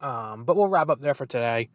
Um, 0.00 0.44
but 0.44 0.56
we'll 0.56 0.68
wrap 0.68 0.88
up 0.88 1.00
there 1.00 1.14
for 1.14 1.26
today. 1.26 1.70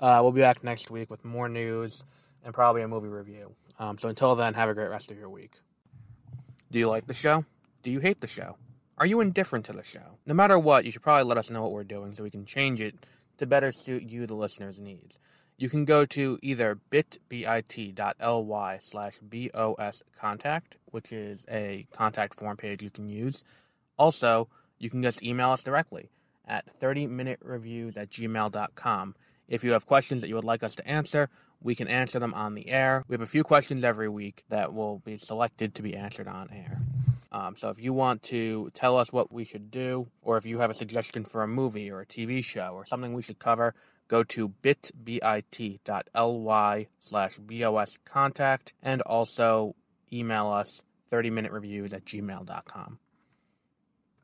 Uh, 0.00 0.20
we'll 0.22 0.32
be 0.32 0.40
back 0.40 0.64
next 0.64 0.90
week 0.90 1.10
with 1.10 1.24
more 1.24 1.48
news 1.48 2.04
and 2.44 2.52
probably 2.52 2.82
a 2.82 2.88
movie 2.88 3.08
review. 3.08 3.54
Um, 3.78 3.98
so 3.98 4.08
until 4.08 4.34
then, 4.34 4.54
have 4.54 4.68
a 4.68 4.74
great 4.74 4.90
rest 4.90 5.10
of 5.10 5.18
your 5.18 5.28
week. 5.28 5.60
Do 6.70 6.78
you 6.78 6.88
like 6.88 7.06
the 7.06 7.14
show? 7.14 7.44
Do 7.82 7.90
you 7.90 8.00
hate 8.00 8.20
the 8.20 8.26
show? 8.26 8.56
Are 8.96 9.06
you 9.06 9.20
indifferent 9.20 9.64
to 9.66 9.72
the 9.72 9.82
show? 9.82 10.18
No 10.24 10.34
matter 10.34 10.56
what, 10.56 10.84
you 10.84 10.92
should 10.92 11.02
probably 11.02 11.24
let 11.24 11.36
us 11.36 11.50
know 11.50 11.62
what 11.62 11.72
we're 11.72 11.82
doing 11.82 12.14
so 12.14 12.22
we 12.22 12.30
can 12.30 12.46
change 12.46 12.80
it 12.80 12.94
to 13.38 13.46
better 13.46 13.72
suit 13.72 14.04
you, 14.04 14.24
the 14.26 14.36
listener's 14.36 14.78
needs. 14.78 15.18
You 15.56 15.68
can 15.68 15.84
go 15.84 16.04
to 16.06 16.38
either 16.42 16.76
bit.ly 16.90 18.78
slash 18.80 19.18
BOS 19.18 20.02
contact, 20.20 20.76
which 20.86 21.12
is 21.12 21.44
a 21.50 21.86
contact 21.92 22.34
form 22.34 22.56
page 22.56 22.82
you 22.82 22.90
can 22.90 23.08
use. 23.08 23.42
Also, 23.98 24.48
you 24.78 24.90
can 24.90 25.02
just 25.02 25.22
email 25.24 25.50
us 25.50 25.64
directly 25.64 26.10
at 26.46 26.64
30minutereviews 26.80 27.96
at 27.96 28.10
gmail.com. 28.10 29.14
If 29.48 29.64
you 29.64 29.72
have 29.72 29.86
questions 29.86 30.20
that 30.20 30.28
you 30.28 30.36
would 30.36 30.44
like 30.44 30.62
us 30.62 30.76
to 30.76 30.86
answer, 30.86 31.30
we 31.60 31.74
can 31.74 31.88
answer 31.88 32.20
them 32.20 32.34
on 32.34 32.54
the 32.54 32.68
air. 32.68 33.04
We 33.08 33.14
have 33.14 33.22
a 33.22 33.26
few 33.26 33.42
questions 33.42 33.82
every 33.82 34.08
week 34.08 34.44
that 34.50 34.72
will 34.72 34.98
be 35.00 35.18
selected 35.18 35.74
to 35.76 35.82
be 35.82 35.96
answered 35.96 36.28
on 36.28 36.48
air. 36.52 36.78
Um, 37.34 37.56
so 37.56 37.68
if 37.68 37.80
you 37.80 37.92
want 37.92 38.22
to 38.24 38.70
tell 38.74 38.96
us 38.96 39.12
what 39.12 39.32
we 39.32 39.44
should 39.44 39.72
do, 39.72 40.06
or 40.22 40.36
if 40.36 40.46
you 40.46 40.60
have 40.60 40.70
a 40.70 40.74
suggestion 40.74 41.24
for 41.24 41.42
a 41.42 41.48
movie 41.48 41.90
or 41.90 42.00
a 42.00 42.06
TV 42.06 42.44
show 42.44 42.70
or 42.74 42.86
something 42.86 43.12
we 43.12 43.22
should 43.22 43.40
cover, 43.40 43.74
go 44.06 44.22
to 44.22 44.48
bit.ly 44.48 45.46
slash 47.00 47.38
bos 47.38 47.98
contact 48.04 48.72
and 48.80 49.02
also 49.02 49.74
email 50.12 50.46
us 50.46 50.84
30 51.10 51.30
minute 51.30 51.50
reviews 51.50 51.92
at 51.92 52.04
gmail.com. 52.04 53.00